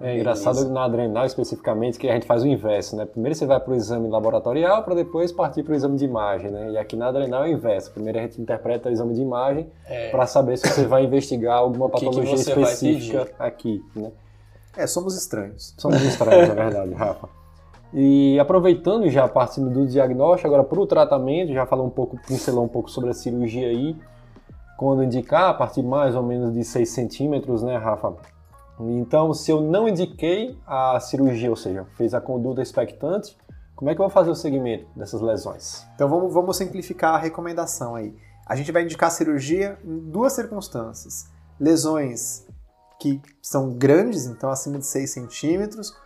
[0.00, 3.04] É engraçado na adrenal especificamente que a gente faz o inverso, né?
[3.04, 6.50] Primeiro você vai para o exame laboratorial para depois partir para o exame de imagem,
[6.50, 6.72] né?
[6.72, 7.92] E aqui na adrenal é o inverso.
[7.92, 10.10] Primeiro a gente interpreta o exame de imagem é.
[10.10, 14.10] para saber se você vai investigar alguma patologia que que específica aqui, né?
[14.76, 15.74] É, somos estranhos.
[15.78, 17.28] Somos estranhos, é verdade, Rafa.
[17.94, 22.64] E aproveitando já partindo do diagnóstico, agora para o tratamento, já falou um pouco, pincelou
[22.64, 23.94] um pouco sobre a cirurgia aí.
[24.78, 28.14] quando indicar, a partir mais ou menos de 6 centímetros, né, Rafa?
[28.80, 33.36] Então, se eu não indiquei a cirurgia, ou seja, fez a conduta expectante,
[33.82, 35.84] como é que eu vou fazer o segmento dessas lesões?
[35.94, 38.14] Então vamos, vamos simplificar a recomendação aí.
[38.46, 41.28] A gente vai indicar a cirurgia em duas circunstâncias.
[41.58, 42.46] Lesões
[43.00, 45.96] que são grandes, então acima de 6 centímetros,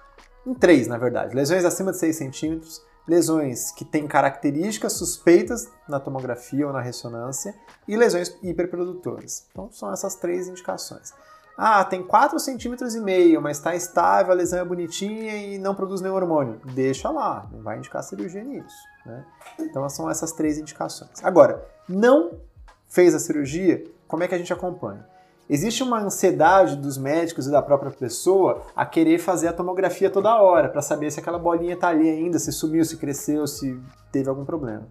[0.47, 1.35] em três, na verdade.
[1.35, 7.55] Lesões acima de 6 centímetros, lesões que têm características suspeitas na tomografia ou na ressonância
[7.87, 9.47] e lesões hiperprodutoras.
[9.51, 11.13] Então são essas três indicações.
[11.57, 15.75] Ah, tem 4 centímetros e meio, mas está estável, a lesão é bonitinha e não
[15.75, 16.61] produz nenhum hormônio.
[16.65, 18.77] Deixa lá, não vai indicar cirurgia nisso.
[19.07, 19.25] Né?
[19.61, 21.25] Então são essas três indicações.
[21.25, 22.33] Agora, não
[22.89, 25.07] fez a cirurgia, como é que a gente acompanha?
[25.49, 30.43] Existe uma ansiedade dos médicos e da própria pessoa a querer fazer a tomografia toda
[30.43, 34.29] hora, para saber se aquela bolinha está ali ainda, se sumiu, se cresceu, se teve
[34.29, 34.89] algum problema.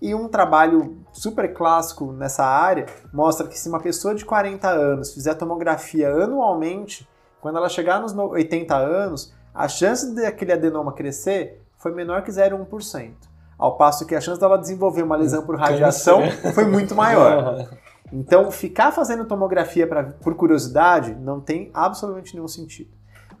[0.00, 5.12] E um trabalho super clássico nessa área mostra que se uma pessoa de 40 anos
[5.12, 7.08] fizer tomografia anualmente,
[7.40, 13.12] quando ela chegar nos 80 anos, a chance daquele adenoma crescer foi menor que 0,1%.
[13.58, 16.22] Ao passo que a chance dela desenvolver uma lesão por radiação
[16.54, 17.68] foi muito maior.
[18.10, 22.88] Então, ficar fazendo tomografia pra, por curiosidade não tem absolutamente nenhum sentido.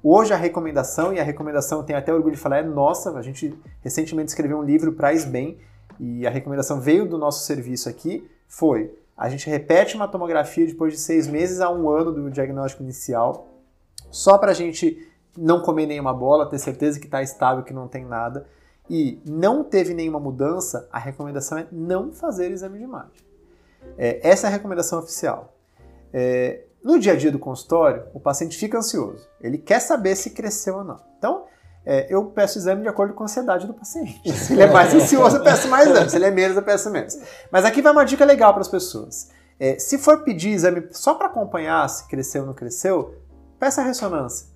[0.02, 3.58] Hoje a recomendação, e a recomendação tem até orgulho de falar, é nossa, a gente
[3.80, 5.58] recentemente escreveu um livro para bem
[5.98, 10.92] e a recomendação veio do nosso serviço aqui, foi a gente repete uma tomografia depois
[10.92, 13.48] de seis meses a um ano do diagnóstico inicial,
[14.10, 15.06] só para a gente
[15.36, 18.46] não comer nenhuma bola, ter certeza que está estável, que não tem nada,
[18.88, 23.28] e não teve nenhuma mudança, a recomendação é não fazer exame de imagem.
[23.96, 25.52] É, essa é a recomendação oficial.
[26.12, 29.28] É, no dia a dia do consultório, o paciente fica ansioso.
[29.40, 31.00] Ele quer saber se cresceu ou não.
[31.18, 31.44] Então,
[31.90, 34.20] é, eu peço exame de acordo com a ansiedade do paciente.
[34.30, 36.10] Se ele é mais ansioso, eu peço mais exame.
[36.10, 37.18] Se ele é menos, eu peço menos.
[37.50, 39.30] Mas aqui vai uma dica legal para as pessoas.
[39.58, 43.14] É, se for pedir exame só para acompanhar se cresceu ou não cresceu,
[43.58, 44.48] peça a ressonância.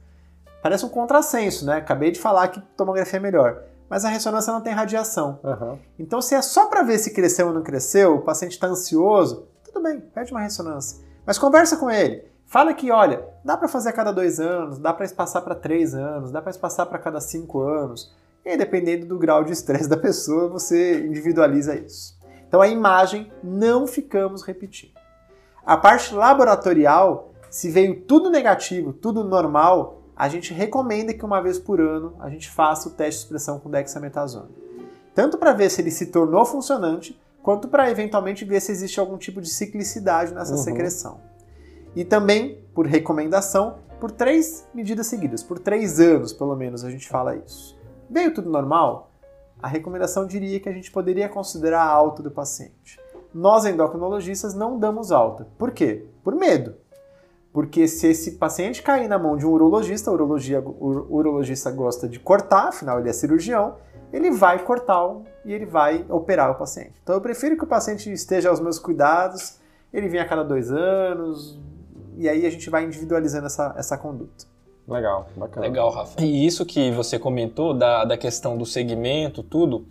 [0.62, 1.78] Parece um contrassenso, né?
[1.78, 3.62] Acabei de falar que tomografia é melhor.
[3.88, 5.40] Mas a ressonância não tem radiação.
[5.42, 5.78] Uhum.
[5.98, 9.48] Então, se é só para ver se cresceu ou não cresceu, o paciente está ansioso,
[9.64, 11.02] tudo bem, pede uma ressonância.
[11.24, 12.30] Mas conversa com ele.
[12.52, 15.94] Fala que, olha, dá para fazer a cada dois anos, dá para espaçar para três
[15.94, 18.14] anos, dá para espaçar para cada cinco anos.
[18.44, 22.14] E aí, dependendo do grau de estresse da pessoa, você individualiza isso.
[22.46, 24.92] Então, a imagem não ficamos repetindo.
[25.64, 31.58] A parte laboratorial, se veio tudo negativo, tudo normal, a gente recomenda que uma vez
[31.58, 34.50] por ano a gente faça o teste de expressão com dexametasona.
[35.14, 39.16] Tanto para ver se ele se tornou funcionante, quanto para eventualmente ver se existe algum
[39.16, 40.58] tipo de ciclicidade nessa uhum.
[40.58, 41.31] secreção.
[41.94, 47.08] E também, por recomendação, por três medidas seguidas, por três anos pelo menos a gente
[47.08, 47.78] fala isso.
[48.10, 49.10] Veio tudo normal?
[49.62, 52.98] A recomendação diria que a gente poderia considerar a alta do paciente.
[53.32, 55.46] Nós endocrinologistas não damos alta.
[55.56, 56.06] Por quê?
[56.24, 56.74] Por medo.
[57.52, 62.68] Porque se esse paciente cair na mão de um urologista, o, urologista gosta de cortar,
[62.68, 63.76] afinal ele é cirurgião,
[64.12, 66.94] ele vai cortar e ele vai operar o paciente.
[67.02, 69.58] Então eu prefiro que o paciente esteja aos meus cuidados,
[69.92, 71.60] ele venha a cada dois anos,
[72.16, 74.46] e aí a gente vai individualizando essa, essa conduta.
[74.86, 75.66] Legal, bacana.
[75.66, 76.20] Legal, Rafa.
[76.22, 79.86] E isso que você comentou da, da questão do segmento, tudo,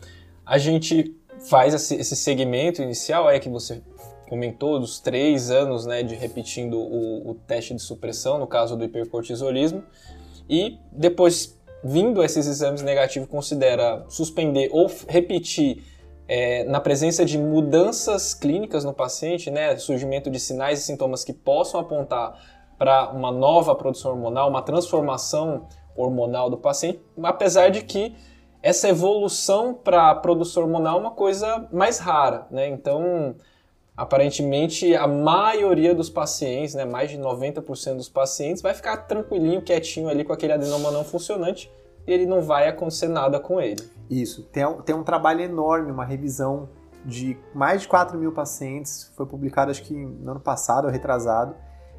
[0.45, 1.15] a gente
[1.49, 3.81] faz esse, esse segmento inicial, é que você
[4.29, 8.83] comentou, dos três anos né, de repetindo o, o teste de supressão, no caso do
[8.83, 9.83] hipercortisolismo,
[10.49, 15.83] e depois, vindo esses exames negativos, considera suspender ou repetir
[16.27, 21.33] é, na presença de mudanças clínicas no paciente, né, surgimento de sinais e sintomas que
[21.33, 22.39] possam apontar
[22.77, 28.15] para uma nova produção hormonal, uma transformação hormonal do paciente, apesar de que
[28.63, 32.67] essa evolução para a produção hormonal é uma coisa mais rara, né?
[32.67, 33.35] Então,
[33.97, 40.09] aparentemente, a maioria dos pacientes, né, mais de 90% dos pacientes, vai ficar tranquilinho, quietinho
[40.09, 41.71] ali com aquele adenoma não funcionante
[42.05, 43.81] ele não vai acontecer nada com ele.
[44.09, 44.43] Isso.
[44.43, 46.69] Tem, tem um trabalho enorme, uma revisão
[47.05, 51.55] de mais de 4 mil pacientes, foi publicado acho que no ano passado ou retrasado,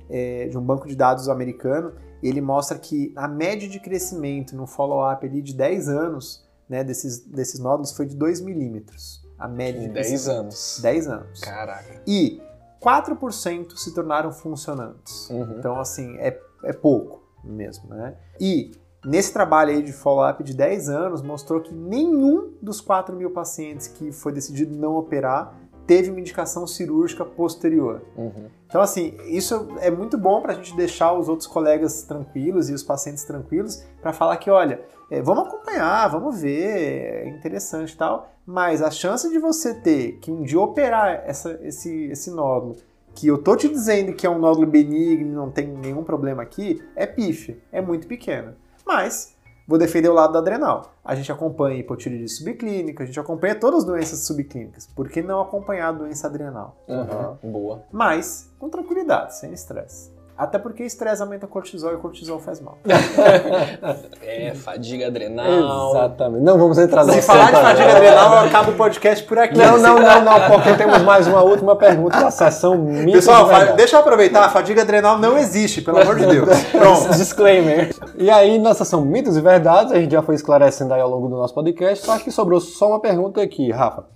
[0.09, 1.93] é, de um banco de dados americano.
[2.23, 7.59] Ele mostra que a média de crescimento no follow-up de 10 anos né, desses, desses
[7.59, 9.23] nódulos foi de 2 milímetros.
[9.39, 10.81] A média de, de 10 anos.
[10.83, 11.41] 10 anos.
[11.41, 12.03] Caraca.
[12.07, 12.41] E
[12.81, 15.29] 4% se tornaram funcionantes.
[15.31, 15.57] Uhum.
[15.59, 18.17] Então, assim, é, é pouco mesmo, né?
[18.41, 18.73] E
[19.05, 23.89] Nesse trabalho aí de follow-up de 10 anos, mostrou que nenhum dos 4 mil pacientes
[23.89, 25.55] que foi decidido não operar
[25.87, 28.03] teve uma indicação cirúrgica posterior.
[28.17, 28.47] Uhum.
[28.67, 32.73] Então, assim, isso é muito bom para a gente deixar os outros colegas tranquilos e
[32.73, 34.81] os pacientes tranquilos para falar que, olha,
[35.11, 40.19] é, vamos acompanhar, vamos ver, é interessante e tal, mas a chance de você ter
[40.21, 42.77] que um dia operar essa, esse, esse nódulo
[43.15, 46.83] que eu tô te dizendo que é um nódulo benigno, não tem nenhum problema aqui,
[46.97, 48.57] é pífia, é muito pequena.
[48.87, 49.35] Mas
[49.67, 50.93] vou defender o lado da adrenal.
[51.05, 54.87] A gente acompanha hipotireoidite subclínica, a gente acompanha todas as doenças subclínicas.
[54.87, 56.77] Por que não acompanhar a doença adrenal?
[56.87, 57.83] Uhum, boa.
[57.91, 60.12] Mas com tranquilidade, sem estresse.
[60.37, 62.79] Até porque estresse aumenta cortisol e cortisol faz mal.
[64.23, 65.91] é, fadiga adrenal.
[65.91, 66.43] Exatamente.
[66.43, 67.21] Não vamos entrar nessa.
[67.21, 69.57] Se falar de fadiga adrenal, eu acabo o podcast por aqui.
[69.57, 73.73] Não, não, não, não, porque temos mais uma última pergunta da sessão mitos Pessoal, de
[73.75, 76.49] deixa eu aproveitar, a fadiga adrenal não existe, pelo amor de Deus.
[76.73, 77.11] Pronto.
[77.11, 77.95] Disclaimer.
[78.17, 81.29] E aí, na sessão mitos e verdades, a gente já foi esclarecendo aí ao longo
[81.29, 84.07] do nosso podcast, só que sobrou só uma pergunta aqui, Rafa.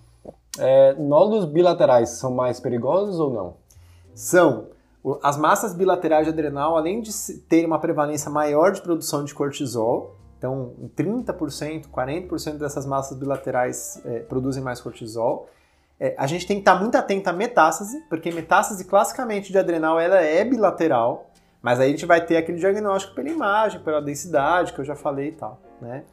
[0.59, 3.55] É, nódulos bilaterais são mais perigosos ou não?
[4.15, 4.76] São.
[5.23, 7.13] As massas bilaterais de adrenal, além de
[7.49, 14.21] terem uma prevalência maior de produção de cortisol, então 30%, 40% dessas massas bilaterais é,
[14.21, 15.49] produzem mais cortisol,
[15.99, 19.99] é, a gente tem que estar muito atento à metástase, porque metástase classicamente de adrenal
[19.99, 21.31] ela é bilateral,
[21.63, 24.95] mas aí a gente vai ter aquele diagnóstico pela imagem, pela densidade, que eu já
[24.95, 26.05] falei e tal, né?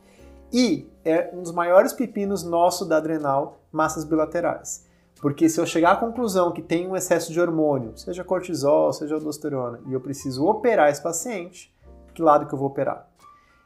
[0.51, 4.87] E é um dos maiores pepinos nosso da adrenal, massas bilaterais.
[5.23, 9.15] Porque se eu chegar à conclusão que tem um excesso de hormônio, seja cortisol, seja
[9.15, 11.73] aldosterona, e eu preciso operar esse paciente,
[12.13, 13.07] que lado que eu vou operar?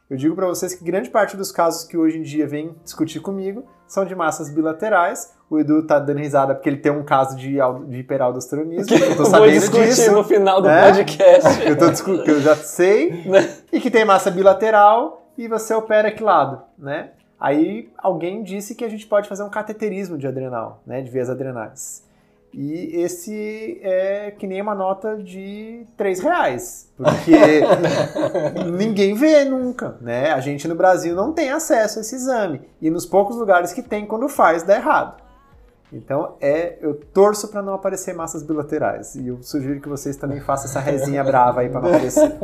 [0.08, 3.18] Eu digo para vocês que grande parte dos casos que hoje em dia vem discutir
[3.18, 5.34] comigo são de massas bilaterais.
[5.50, 7.56] O Edu tá dando risada porque ele tem um caso de,
[7.88, 8.94] de hiperaldosteronismo.
[8.96, 10.12] eu tô vou sabendo discutir disso.
[10.12, 10.86] no final do né?
[10.86, 11.60] podcast.
[11.68, 13.24] Eu, tô discu- eu já sei.
[13.72, 17.10] e que tem massa bilateral e você opera que lado, né?
[17.40, 21.00] Aí alguém disse que a gente pode fazer um cateterismo de adrenal, né?
[21.00, 22.06] De vias adrenais.
[22.52, 26.90] E esse é que nem uma nota de 3 reais.
[26.96, 27.32] Porque
[28.76, 30.32] ninguém vê nunca, né?
[30.32, 32.62] A gente no Brasil não tem acesso a esse exame.
[32.80, 35.27] E nos poucos lugares que tem, quando faz, dá errado.
[35.92, 39.14] Então, é, eu torço para não aparecer massas bilaterais.
[39.14, 42.36] E eu sugiro que vocês também façam essa resinha brava aí para não aparecer.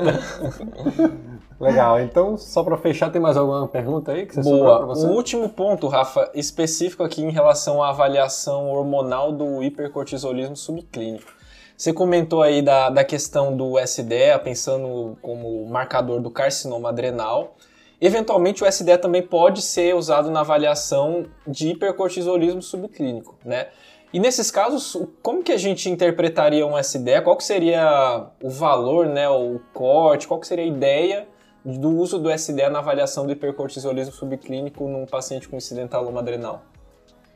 [1.61, 4.95] Legal, então só pra fechar, tem mais alguma pergunta aí que você sobrou pra Boa.
[4.95, 5.07] você?
[5.07, 11.33] O último ponto, Rafa, específico aqui em relação à avaliação hormonal do hipercortisolismo subclínico.
[11.77, 17.57] Você comentou aí da, da questão do SDA, pensando como marcador do carcinoma adrenal.
[18.01, 23.69] Eventualmente, o SDA também pode ser usado na avaliação de hipercortisolismo subclínico, né?
[24.13, 27.21] E nesses casos, como que a gente interpretaria um SDA?
[27.21, 30.29] Qual que seria o valor, né, o corte?
[30.29, 31.27] Qual que seria a ideia
[31.65, 36.63] do uso do SDA na avaliação do hipercortisolismo subclínico num paciente com incidentaloma adrenal?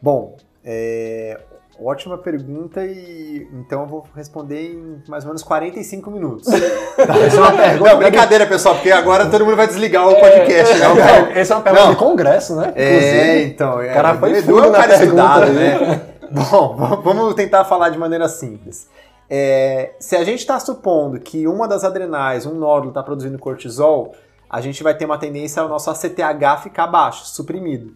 [0.01, 1.41] Bom, é,
[1.81, 6.49] ótima pergunta e então eu vou responder em mais ou menos 45 minutos.
[6.99, 7.91] Essa é uma pergunta.
[7.91, 10.79] Não, brincadeira, pessoal, porque agora todo mundo vai desligar o podcast.
[10.79, 10.89] né?
[10.89, 11.93] Não, Essa é uma pergunta Não.
[11.93, 12.73] de congresso, né?
[12.75, 13.81] É, então.
[13.81, 15.79] É, cara foi o Edu fundo é um cara pergunta, estudado, né?
[15.79, 16.01] né?
[16.31, 18.89] Bom, vamos tentar falar de maneira simples.
[19.31, 24.15] É, se a gente está supondo que uma das adrenais, um nódulo, está produzindo cortisol,
[24.49, 27.95] a gente vai ter uma tendência ao nosso ACTH ficar baixo, suprimido.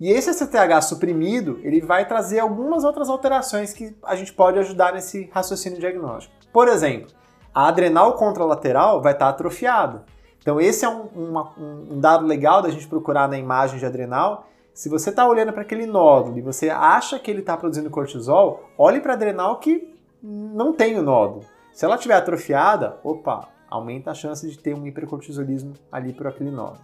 [0.00, 4.92] E esse ACTH suprimido, ele vai trazer algumas outras alterações que a gente pode ajudar
[4.92, 6.34] nesse raciocínio diagnóstico.
[6.52, 7.10] Por exemplo,
[7.54, 10.04] a adrenal contralateral vai estar atrofiada.
[10.42, 14.46] Então esse é um, uma- um- dado legal da gente procurar na imagem de adrenal.
[14.74, 18.64] Se você está olhando para aquele nódulo e você acha que ele está produzindo cortisol,
[18.76, 21.44] olhe para a adrenal que não tem o nódulo.
[21.72, 26.50] Se ela estiver atrofiada, opa, aumenta a chance de ter um hipercortisolismo ali por aquele
[26.50, 26.80] nódulo.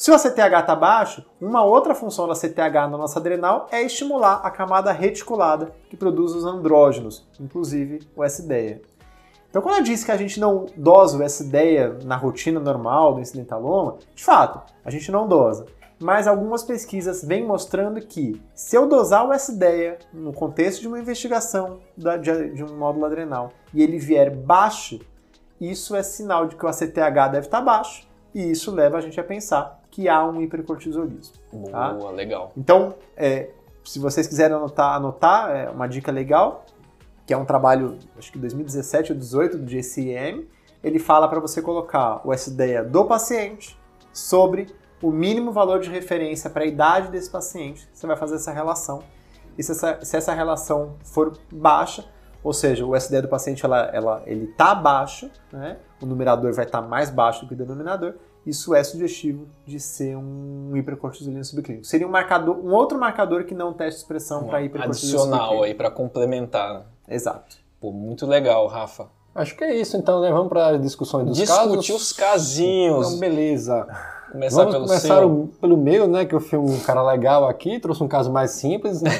[0.00, 4.40] Se o ACTH está baixo, uma outra função da ACTH na nossa adrenal é estimular
[4.42, 8.80] a camada reticulada que produz os andrógenos, inclusive o SDEA.
[9.50, 13.20] Então, quando eu disse que a gente não dosa o SDEA na rotina normal do
[13.20, 15.66] incidentaloma, de fato, a gente não dosa.
[15.98, 20.98] Mas algumas pesquisas vêm mostrando que se eu dosar o SDEA no contexto de uma
[20.98, 24.98] investigação de, um nódulo adrenal e ele vier baixo,
[25.60, 29.18] isso é sinal de que o ACTH deve estar baixo e isso leva a gente
[29.18, 31.34] a pensar que há um hipercortisolismo.
[31.70, 31.92] Tá?
[31.94, 32.52] Boa, legal.
[32.56, 33.50] Então, é,
[33.84, 36.64] se vocês quiserem anotar, anotar é uma dica legal,
[37.26, 40.48] que é um trabalho, acho que 2017 ou 2018 do JCM,
[40.82, 43.78] ele fala para você colocar o SDEA do paciente
[44.12, 44.66] sobre
[45.02, 47.88] o mínimo valor de referência para a idade desse paciente.
[47.92, 49.02] Você vai fazer essa relação.
[49.56, 52.04] E se essa, se essa relação for baixa,
[52.42, 55.76] ou seja, o SDEA do paciente ela, ela, ele está baixo, né?
[56.00, 58.14] o numerador vai estar mais baixo do que o denominador,
[58.46, 61.86] isso é sugestivo de ser um hipercortisolismo subclínico.
[61.86, 65.64] Seria um marcador, um outro marcador que não testa expressão para hipercortisolismo Adicional subclínico.
[65.64, 66.86] aí para complementar.
[67.06, 67.56] Exato.
[67.78, 69.08] Pô, muito legal, Rafa.
[69.34, 70.30] Acho que é isso, então, né?
[70.32, 71.90] Vamos para as discussões dos Discutir casos.
[71.90, 73.06] os casinhos.
[73.08, 73.86] Então, beleza.
[74.30, 75.28] Começar Vamos pelo começar seu.
[75.30, 76.24] o- pelo meu, né?
[76.24, 79.02] Que eu fui um cara legal aqui, trouxe um caso mais simples.
[79.02, 79.10] Né?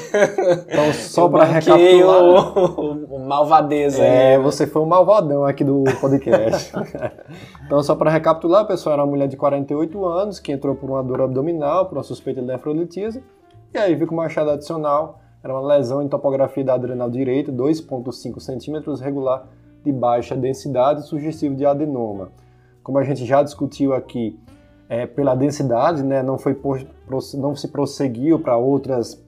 [0.69, 2.23] Então, só para recapitular.
[2.23, 4.03] o, o malvadeza.
[4.03, 4.43] É, aí.
[4.43, 6.73] você foi um malvadão aqui do podcast.
[7.67, 10.89] então, só para recapitular, a pessoa era uma mulher de 48 anos que entrou por
[10.89, 13.23] uma dor abdominal, por uma suspeita de nefrolitíase,
[13.75, 17.51] e aí viu que uma achada adicional era uma lesão em topografia da adrenal direita,
[17.51, 19.47] 2,5 centímetros, regular,
[19.85, 22.29] de baixa densidade, sugestivo de adenoma.
[22.83, 24.39] Como a gente já discutiu aqui,
[24.91, 26.85] é, pela densidade, né, não, foi por-
[27.39, 29.25] não se prosseguiu para outras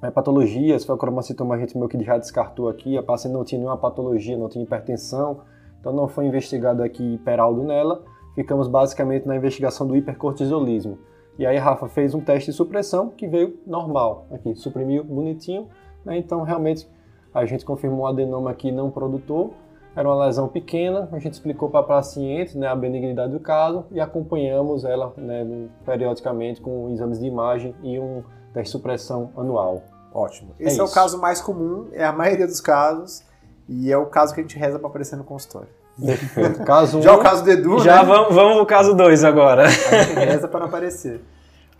[0.00, 3.76] é, patologias, foi a cromocitoma a que já descartou aqui, a paciente não tinha nenhuma
[3.76, 5.40] patologia, não tinha hipertensão,
[5.80, 8.04] então não foi investigado aqui hiperaldo nela,
[8.36, 10.96] ficamos basicamente na investigação do hipercortisolismo.
[11.36, 15.66] E aí Rafa fez um teste de supressão que veio normal, aqui, suprimiu bonitinho,
[16.04, 16.88] né, então realmente
[17.34, 19.50] a gente confirmou um adenoma aqui não produtor,
[19.94, 23.84] era uma lesão pequena, a gente explicou para a paciente né, a benignidade do caso
[23.90, 28.22] e acompanhamos ela né, periodicamente com exames de imagem e um
[28.52, 29.82] teste de supressão anual.
[30.12, 30.54] Ótimo.
[30.58, 30.94] É Esse é, o isso.
[30.94, 33.22] caso mais comum, é a maioria dos casos,
[33.68, 35.68] e é o caso que a gente reza para aparecer no consultório.
[36.04, 36.64] Perfeito.
[36.64, 38.04] Caso Já um, o caso do Edu, Já né?
[38.04, 39.64] vamos, vamos pro caso 2 agora.
[39.64, 41.20] A gente reza para não aparecer.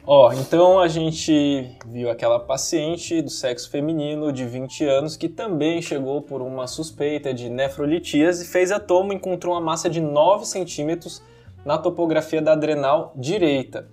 [0.06, 5.80] Ó, então a gente viu aquela paciente do sexo feminino de 20 anos que também
[5.82, 10.46] chegou por uma suspeita de nefrolitíase, fez a toma e encontrou uma massa de 9
[10.46, 11.22] centímetros
[11.64, 13.88] na topografia da adrenal direita.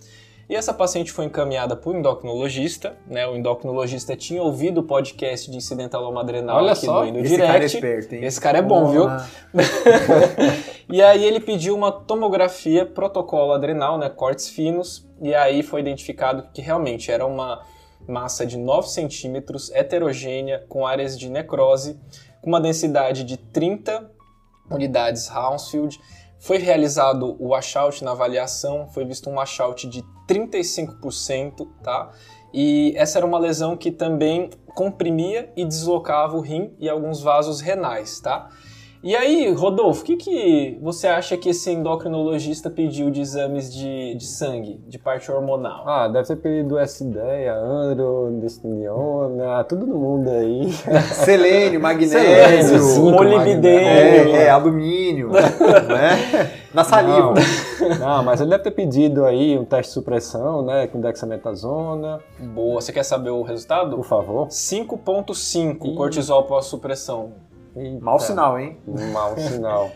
[0.50, 3.28] E essa paciente foi encaminhada para o endocrinologista, né?
[3.28, 7.36] O endocrinologista tinha ouvido o podcast de incidentaloma adrenal Olha aqui só, do Indo Esse
[7.36, 7.76] cara é Direct.
[7.76, 8.24] esperto, hein?
[8.24, 9.08] Esse cara é bom, viu?
[10.90, 16.50] E aí ele pediu uma tomografia protocolo adrenal, né, cortes finos, e aí foi identificado
[16.54, 17.64] que realmente era uma
[18.08, 22.00] massa de 9 centímetros, heterogênea, com áreas de necrose,
[22.42, 24.10] com uma densidade de 30
[24.70, 26.00] unidades Hounsfield.
[26.40, 32.12] Foi realizado o washout na avaliação, foi visto um washout de 35%, tá?
[32.54, 37.60] E essa era uma lesão que também comprimia e deslocava o rim e alguns vasos
[37.60, 38.50] renais, tá?
[39.04, 44.16] E aí, Rodolfo, o que, que você acha que esse endocrinologista pediu de exames de,
[44.16, 45.88] de sangue, de parte hormonal?
[45.88, 50.72] Ah, deve ter pedido S-ideia, androdestiniona, tudo no mundo aí.
[51.14, 53.88] Selênio, magnésio, molibdênio.
[53.88, 56.52] é, é, alumínio, né?
[56.74, 57.34] Na saliva.
[57.80, 62.20] Não, não, mas ele deve ter pedido aí um teste de supressão, né, com dexametasona,
[62.40, 63.96] Boa, você quer saber o resultado?
[63.96, 64.48] por favor.
[64.48, 65.96] 5.5 Ih.
[65.96, 67.32] cortisol pós-supressão.
[67.78, 68.78] Eita, Mau sinal, hein?
[69.14, 69.92] Mau sinal.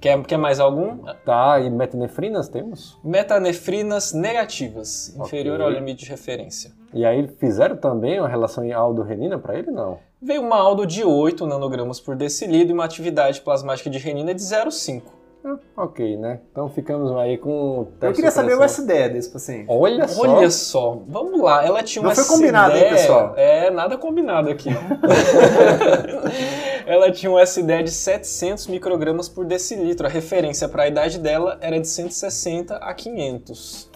[0.00, 0.98] Quer, quer mais algum?
[1.26, 2.98] Tá, e metanefrinas temos?
[3.04, 5.66] Metanefrinas negativas, inferior Ok.
[5.66, 6.72] ao limite de referência.
[6.94, 9.70] E aí fizeram também uma relação em aldo-renina para ele?
[9.70, 9.98] Não.
[10.20, 14.40] Veio uma aldo de 8 nanogramas por decilitro e uma atividade plasmática de renina de
[14.42, 15.02] 0,5.
[15.42, 16.40] Ah, ok, né?
[16.52, 17.50] Então ficamos aí com
[17.80, 18.64] o teste Eu queria saber o.
[18.64, 19.64] SDE desse paciente.
[19.68, 20.22] Olha só.
[20.22, 23.32] Olha só, vamos lá, ela tinha Não uma foi combinado, hein, pessoal?
[23.36, 24.68] É, nada combinado aqui.
[26.86, 30.06] ela tinha um SDE de 700 microgramas por decilitro.
[30.06, 33.90] A referência para a idade dela era de 160 a 500.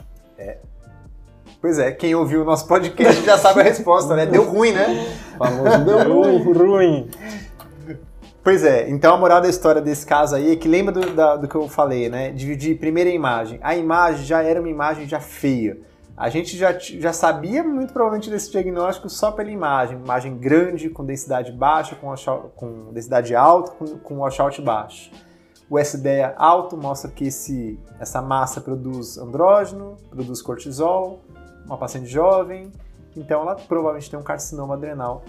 [1.61, 4.27] Pois é, quem ouviu o nosso podcast já sabe a resposta, né?
[4.27, 5.07] Deu ruim, né?
[5.39, 6.43] Famoso deu ruim.
[6.53, 7.11] ruim.
[8.43, 11.37] Pois é, então a moral da história desse caso aí é que lembra do, da-
[11.37, 12.31] do que eu falei, né?
[12.31, 13.59] Dividir primeira imagem.
[13.63, 15.79] A imagem já era uma imagem já feia.
[16.17, 19.99] A gente já, já sabia muito provavelmente desse diagnóstico só pela imagem.
[19.99, 25.11] Imagem grande, com densidade baixa, com, washout- com densidade alta, com, com washout baixo.
[25.69, 31.21] O SDEA alto mostra que esse, essa massa produz andrógeno, produz cortisol,
[31.67, 32.71] uma paciente jovem,
[33.17, 35.25] então ela provavelmente tem um carcinoma adrenal.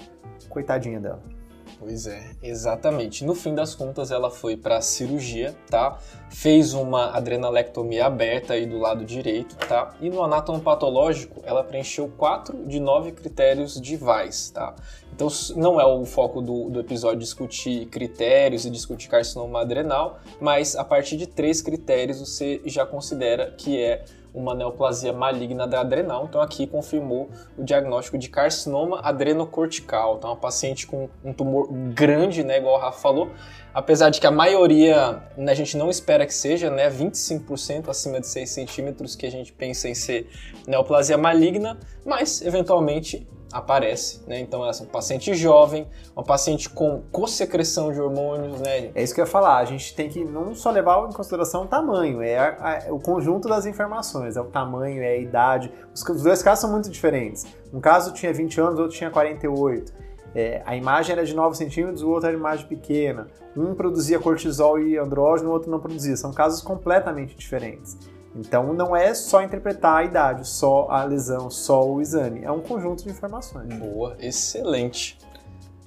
[0.49, 1.34] Coitadinha dela.
[1.79, 3.25] Pois é, exatamente.
[3.25, 5.99] No fim das contas, ela foi para cirurgia, tá?
[6.29, 9.93] Fez uma adrenalectomia aberta aí do lado direito, tá?
[9.99, 14.73] E no anatomopatológico, ela preencheu 4 de 9 critérios de VAIS, tá?
[15.13, 20.75] Então, não é o foco do, do episódio discutir critérios e discutir carcinoma adrenal, mas
[20.75, 24.03] a partir de três critérios você já considera que é
[24.35, 26.25] uma neoplasia maligna da adrenal.
[26.25, 30.17] Então aqui confirmou o diagnóstico de carcinoma adrenocortical.
[30.17, 33.31] Então uma paciente com um tumor grande, né, igual o Rafa falou,
[33.75, 38.19] apesar de que a maioria né, a gente não espera que seja, né, 25% acima
[38.21, 40.27] de 6 centímetros que a gente pensa em ser
[40.65, 44.39] neoplasia maligna, mas eventualmente aparece, né?
[44.39, 48.91] Então é uma paciente jovem, uma paciente com co-secreção de hormônios, né?
[48.93, 49.57] É isso que eu ia falar.
[49.59, 52.57] A gente tem que não só levar em consideração o tamanho, é a-
[52.87, 54.35] a- o conjunto das informações.
[54.35, 55.71] É o tamanho, é a idade.
[55.93, 57.45] Os, os dois casos são muito diferentes.
[57.73, 59.93] Um caso tinha 20 anos, outro tinha 48.
[60.35, 63.27] É, a imagem era de 9 centímetros, o outro era imagem pequena.
[63.55, 66.17] Um produzia cortisol e andrógeno, o outro não produzia.
[66.17, 67.97] São casos completamente diferentes.
[68.35, 72.43] Então não é só interpretar a idade, só a lesão, só o exame.
[72.43, 73.73] É um conjunto de informações.
[73.75, 75.17] Boa, excelente.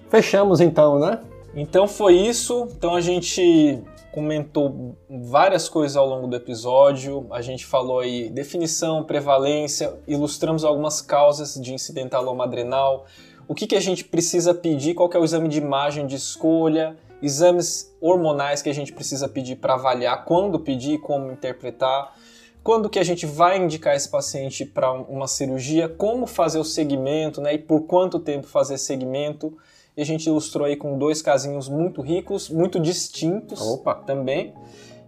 [0.09, 1.21] Fechamos então, né?
[1.55, 2.67] Então foi isso.
[2.75, 3.83] Então a gente
[4.13, 7.27] comentou várias coisas ao longo do episódio.
[7.31, 13.05] A gente falou aí definição, prevalência, ilustramos algumas causas de incidentaloma adrenal,
[13.49, 16.97] o que, que a gente precisa pedir, qual é o exame de imagem de escolha,
[17.23, 22.15] exames hormonais que a gente precisa pedir para avaliar, quando pedir, como interpretar,
[22.63, 27.41] quando que a gente vai indicar esse paciente para uma cirurgia, como fazer o segmento,
[27.41, 29.57] né, e por quanto tempo fazer segmento.
[29.97, 33.95] E a gente ilustrou aí com dois casinhos muito ricos, muito distintos Opa.
[33.95, 34.53] também.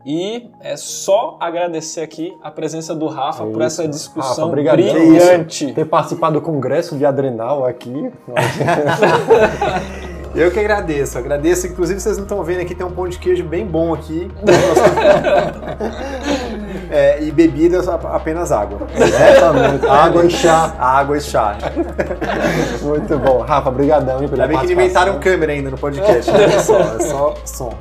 [0.05, 5.73] E é só agradecer aqui a presença do Rafa É por essa discussão Rafa, brilhante.
[5.73, 8.11] Ter participado do congresso de adrenal aqui.
[10.35, 11.67] Eu que agradeço, agradeço.
[11.67, 14.31] Inclusive, vocês não estão vendo aqui, tem um pão de queijo bem bom aqui.
[16.93, 18.81] É, e bebidas apenas água.
[18.97, 19.87] Exatamente.
[19.87, 20.75] Água e chá.
[20.77, 21.57] Água e chá.
[22.83, 23.43] Muito bom.
[23.43, 26.29] Rafa, brigadão Ainda bem que inventaram câmera ainda no podcast.
[26.29, 27.75] Olha só, é só som.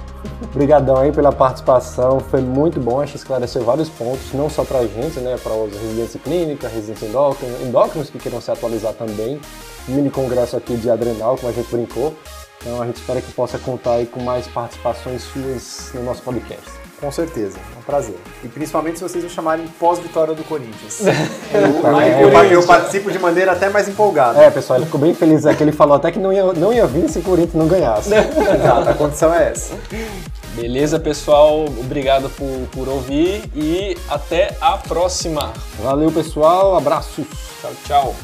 [0.43, 4.81] Obrigadão aí pela participação, foi muito bom, acho que esclareceu vários pontos, não só pra
[4.85, 9.39] gente, né, para os residência clínica, residência endócrina, endócrinos que queiram se atualizar também,
[9.87, 12.13] mini congresso aqui de adrenal, como a gente brincou,
[12.61, 16.78] então a gente espera que possa contar aí com mais participações suas no nosso podcast.
[16.99, 18.15] Com certeza, é um prazer.
[18.43, 20.99] E principalmente se vocês me chamarem pós-vitória do Corinthians.
[21.07, 21.13] É,
[22.21, 24.39] Eu, eu- eu participo de maneira até mais empolgada.
[24.43, 26.85] É, pessoal, ele ficou bem feliz aqui, ele falou até que não ia, não ia
[26.85, 28.09] vir se o Corinthians não ganhasse.
[28.13, 29.75] Exato, a condição é essa.
[30.55, 31.65] Beleza, pessoal?
[31.65, 35.53] Obrigado por, por ouvir e até a próxima.
[35.81, 37.25] Valeu, pessoal, abraços!
[37.61, 38.15] Tchau, tchau.